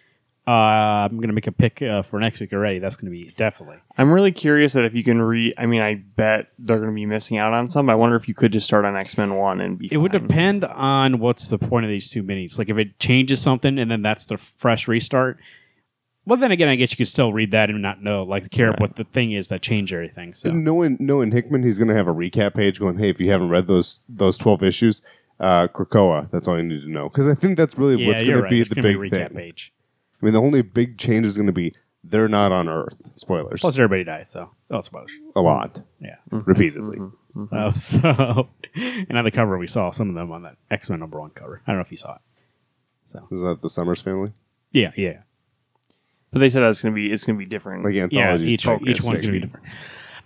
Uh, 0.44 1.07
I'm 1.09 1.20
gonna 1.20 1.33
make 1.33 1.46
a 1.46 1.52
pick 1.52 1.81
uh, 1.83 2.02
for 2.02 2.18
next 2.18 2.40
week 2.40 2.52
already. 2.52 2.81
That's 2.81 2.96
gonna 2.96 3.12
be 3.12 3.33
definitely. 3.37 3.76
I'm 3.96 4.11
really 4.12 4.33
curious 4.33 4.72
that 4.72 4.85
if 4.85 4.92
you 4.92 5.05
can 5.05 5.22
read. 5.22 5.55
I 5.57 5.66
mean, 5.66 5.83
I 5.83 5.94
bet 5.94 6.48
they're 6.59 6.78
going 6.78 6.90
to 6.90 6.94
be 6.94 7.07
missing 7.07 7.38
out 7.38 7.52
on 7.52 7.70
some. 7.70 7.88
I 7.88 7.94
wonder 7.94 8.16
if 8.16 8.26
you 8.26 8.35
could 8.35 8.50
just 8.52 8.66
start 8.66 8.85
on 8.85 8.96
X 8.96 9.16
Men 9.16 9.35
One 9.37 9.61
and 9.61 9.78
be. 9.78 9.88
It 9.92 9.98
would 9.98 10.11
depend 10.11 10.64
on 10.64 11.20
what's 11.20 11.46
the 11.48 11.59
point 11.59 11.85
of 11.85 11.90
these 11.90 12.11
two 12.11 12.24
minis. 12.24 12.59
Like 12.59 12.70
if 12.70 12.76
it 12.78 12.98
changes 12.98 13.40
something 13.40 13.78
and 13.78 13.88
then 13.90 14.02
that's 14.02 14.24
the 14.26 14.37
fresh 14.37 14.88
restart. 14.88 15.38
Well, 16.24 16.38
then 16.38 16.52
again, 16.52 16.68
I 16.68 16.76
guess 16.76 16.92
you 16.92 16.96
could 16.96 17.09
still 17.09 17.33
read 17.33 17.50
that 17.50 17.68
and 17.68 17.83
not 17.83 18.00
know, 18.00 18.22
like, 18.22 18.48
care 18.52 18.70
Right. 18.70 18.81
what 18.81 18.94
the 18.94 19.02
thing 19.02 19.33
is 19.33 19.48
that 19.48 19.61
changed 19.61 19.92
everything. 19.92 20.35
So 20.35 20.52
Knowing 20.52 20.96
knowing 21.00 21.33
Hickman, 21.33 21.64
he's 21.64 21.78
going 21.78 21.88
to 21.88 21.94
have 21.96 22.07
a 22.07 22.14
recap 22.14 22.55
page 22.55 22.78
going. 22.81 22.96
Hey, 22.98 23.11
if 23.11 23.20
you 23.20 23.31
haven't 23.31 23.48
read 23.48 23.66
those 23.66 24.02
those 24.09 24.38
twelve 24.38 24.62
issues, 24.62 25.02
uh, 25.40 25.68
Krakoa. 25.68 26.31
That's 26.31 26.46
all 26.48 26.57
you 26.57 26.62
need 26.64 26.83
to 26.83 26.88
know 26.90 27.09
because 27.09 27.26
I 27.28 27.35
think 27.35 27.57
that's 27.57 27.76
really 27.78 28.00
yeah, 28.00 28.09
what's 28.09 28.22
going 28.22 28.35
you're 28.35 28.42
to 28.42 28.48
be 28.48 28.57
There's 28.57 28.68
the 28.70 28.74
big 28.76 29.00
be 29.00 29.07
a 29.09 29.11
recap 29.11 29.28
thing. 29.28 29.37
page. 29.37 29.72
I 30.23 30.25
mean, 30.25 30.35
the 30.35 30.41
only 30.41 30.63
big 30.63 30.99
change 30.99 31.27
is 31.27 31.37
going 31.37 31.49
to 31.49 31.53
be 31.53 31.75
they're 32.05 32.29
not 32.29 32.53
on 32.53 32.69
Earth. 32.69 33.13
Spoilers. 33.17 33.61
Plus, 33.61 33.77
everybody 33.77 34.05
dies. 34.05 34.31
So 34.31 34.51
oh, 34.71 34.81
spoilers. 34.81 35.13
a 35.37 35.41
lot 35.41 35.83
Yeah. 36.01 36.17
repeatedly. 36.31 36.99
Uh, 37.51 37.71
so, 37.73 38.49
and 39.09 39.19
on 39.19 39.25
the 39.25 39.31
cover, 39.31 39.57
we 39.59 39.67
saw 39.67 39.91
some 39.91 40.09
of 40.09 40.15
them 40.15 40.31
on 40.33 40.43
that 40.43 40.57
X 40.71 40.91
Men 40.91 41.01
number 41.01 41.19
one 41.21 41.31
cover. 41.31 41.63
I 41.67 41.71
don't 41.71 41.77
know 41.79 41.83
if 41.83 41.91
you 41.91 41.97
saw 41.97 42.15
it. 42.15 42.21
So 43.05 43.27
Is 43.31 43.43
that 43.43 43.63
the 43.63 43.69
Summers 43.69 44.01
family? 44.01 44.33
yeah, 44.73 44.93
yeah, 44.97 45.19
But 46.31 46.39
they 46.39 46.49
said 46.51 46.61
that's 46.63 46.81
going 46.83 46.95
to 46.95 46.97
be. 46.97 47.13
It's 47.13 47.25
going 47.25 47.37
to 47.39 47.45
be 47.45 47.49
different. 47.49 47.85
Like 47.85 47.95
yeah. 47.95 48.05
anthology. 48.05 48.47
Each 48.47 48.65
focus 48.65 48.89
each 48.89 49.03
one's 49.03 49.15
next 49.15 49.23
gonna 49.27 49.33
be 49.33 49.41
different. 49.41 49.67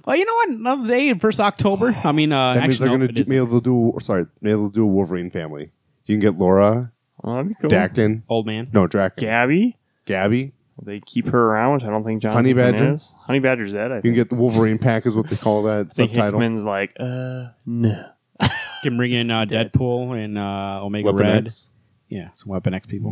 Well, 0.04 0.16
you 0.16 0.24
know 0.24 0.34
what? 0.34 0.48
Another 0.50 0.88
day, 0.88 1.14
first 1.14 1.40
October. 1.40 1.92
I 2.04 2.12
mean, 2.12 2.32
uh, 2.32 2.52
That 2.54 2.62
means 2.62 2.74
actually, 2.74 2.78
they're 2.88 2.98
no, 2.98 2.98
going 3.06 3.10
it 3.10 3.16
to 3.16 3.20
isn't. 3.22 3.34
maybe 3.34 3.46
they'll 3.46 3.60
do. 3.60 3.98
Sorry, 4.00 4.24
maybe 4.40 4.52
they'll 4.54 4.68
do 4.68 4.84
a 4.84 4.86
Wolverine 4.86 5.30
family. 5.30 5.72
You 6.04 6.14
can 6.14 6.20
get 6.20 6.38
Laura, 6.38 6.92
well, 7.22 7.34
that'd 7.36 7.48
be 7.48 7.54
cool. 7.60 7.70
Daken, 7.70 8.22
old 8.28 8.46
man. 8.46 8.68
no 8.72 8.86
Draken, 8.86 9.24
Gabby. 9.26 9.76
Gabby. 10.06 10.52
They 10.82 11.00
keep 11.00 11.26
her 11.28 11.42
around, 11.52 11.74
which 11.74 11.84
I 11.84 11.88
don't 11.88 12.04
think 12.04 12.20
John 12.22 12.32
Honey 12.32 12.50
Hickman 12.50 12.72
Badger? 12.72 12.92
is. 12.94 13.14
Honey 13.20 13.38
Badger's 13.38 13.72
dead. 13.72 13.92
I 13.92 13.96
You 13.96 14.02
can 14.02 14.12
think. 14.12 14.16
get 14.16 14.28
the 14.30 14.36
Wolverine 14.36 14.78
pack, 14.78 15.06
is 15.06 15.16
what 15.16 15.28
they 15.28 15.36
call 15.36 15.62
that 15.64 15.72
I 15.72 15.82
think 15.88 16.10
subtitle. 16.10 16.24
Hickman's 16.40 16.64
like, 16.64 16.92
uh, 17.00 17.46
no. 17.64 17.94
Can 18.82 18.96
bring 18.98 19.12
in 19.12 19.30
uh, 19.30 19.46
Deadpool 19.46 20.22
and 20.22 20.36
uh, 20.36 20.84
Omega 20.84 21.06
Weapon 21.12 21.26
Red. 21.26 21.44
X, 21.46 21.72
Yeah, 22.08 22.28
some 22.34 22.50
Weapon 22.52 22.74
X 22.74 22.86
people. 22.86 23.10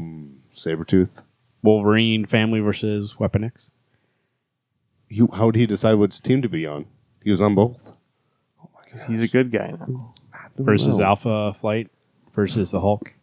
Sabretooth. 0.55 1.25
Wolverine 1.63 2.27
family 2.27 2.61
versus 2.61 3.19
Weapon 3.19 3.45
X. 3.45 3.73
He, 5.09 5.23
how 5.33 5.47
would 5.47 5.57
he 5.57 5.65
decide 5.67 5.95
which 5.95 6.21
team 6.21 6.43
to 6.43 6.49
be 6.51 6.67
on? 6.67 6.85
He 7.23 7.31
was 7.31 7.41
on 7.41 7.55
both. 7.55 7.97
Because 8.85 9.07
he's 9.07 9.23
a 9.23 9.29
good 9.29 9.51
guy 9.51 9.73
now. 9.81 10.15
versus 10.59 10.99
know. 10.99 11.07
Alpha 11.07 11.55
Flight 11.55 11.91
versus 12.33 12.71
the 12.73 12.81
Hulk. 12.81 13.15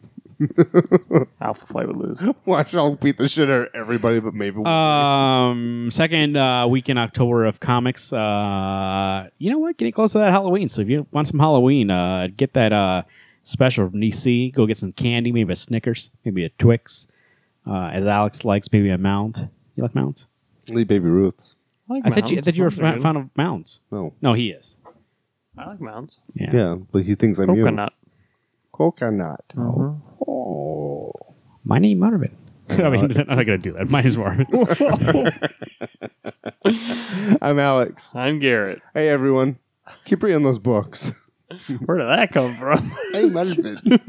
Alpha 1.40 1.66
Flight 1.66 1.86
would 1.88 1.96
lose. 1.96 2.22
Watch, 2.46 2.74
I'll 2.74 2.96
beat 2.96 3.16
the 3.16 3.28
shit 3.28 3.48
out 3.50 3.68
of 3.68 3.74
everybody, 3.74 4.20
but 4.20 4.34
maybe. 4.34 4.64
Um, 4.64 5.88
second 5.90 6.36
uh, 6.36 6.66
week 6.68 6.88
in 6.88 6.98
October 6.98 7.44
of 7.44 7.60
comics. 7.60 8.12
Uh, 8.12 9.28
you 9.38 9.50
know 9.50 9.58
what? 9.58 9.76
Getting 9.76 9.92
close 9.92 10.12
to 10.12 10.18
that 10.18 10.30
Halloween. 10.32 10.68
So 10.68 10.82
if 10.82 10.88
you 10.88 11.06
want 11.10 11.26
some 11.28 11.38
Halloween, 11.38 11.90
uh, 11.90 12.28
get 12.36 12.52
that 12.54 12.72
uh 12.72 13.02
special 13.42 13.90
from 13.90 14.00
DC. 14.00 14.52
Go 14.54 14.66
get 14.66 14.78
some 14.78 14.92
candy, 14.92 15.32
maybe 15.32 15.52
a 15.52 15.56
Snickers, 15.56 16.10
maybe 16.24 16.44
a 16.44 16.48
Twix. 16.50 17.08
Uh, 17.66 17.86
as 17.92 18.06
Alex 18.06 18.44
likes, 18.44 18.72
maybe 18.72 18.90
a 18.90 18.98
Mount. 18.98 19.48
You 19.76 19.82
like 19.82 19.94
Mounts? 19.94 20.26
Leave 20.68 20.88
Baby 20.88 21.08
Ruth's. 21.08 21.56
I 21.88 21.94
like 21.94 22.06
I 22.06 22.10
thought 22.10 22.30
you, 22.30 22.34
I 22.34 22.36
mounts. 22.36 22.46
thought 22.46 22.56
you 22.56 22.62
were 22.62 22.70
Mounts 22.70 22.78
are 22.78 22.82
fan, 22.82 23.00
fan 23.00 23.16
of 23.16 23.30
Mounts. 23.36 23.80
No. 23.90 24.12
No, 24.22 24.32
he 24.32 24.50
is. 24.50 24.78
I 25.58 25.66
like 25.66 25.80
mounts. 25.80 26.18
Yeah. 26.34 26.50
Yeah, 26.52 26.76
but 26.90 27.02
he 27.02 27.14
thinks 27.14 27.38
I'm 27.38 27.54
you. 27.54 27.62
Coconut. 27.64 27.92
Coconut. 28.72 29.44
Mhm. 29.54 30.00
Oh, 30.26 31.12
my 31.64 31.78
name 31.78 31.98
Marvin. 31.98 32.36
I 32.68 32.88
mean, 32.90 33.16
uh, 33.16 33.24
I'm 33.28 33.36
not 33.36 33.46
gonna 33.46 33.58
do 33.58 33.72
that. 33.72 33.90
Mine 33.90 34.06
is 34.06 34.16
Marvin. 34.16 34.46
I'm 37.42 37.58
Alex. 37.58 38.10
I'm 38.14 38.38
Garrett. 38.38 38.80
Hey, 38.94 39.08
everyone. 39.08 39.58
Keep 40.04 40.22
reading 40.22 40.42
those 40.42 40.58
books. 40.58 41.12
Where 41.84 41.98
did 41.98 42.08
that 42.08 42.32
come 42.32 42.54
from? 42.54 42.92
hey, 43.12 43.28
Marvin. 43.30 43.78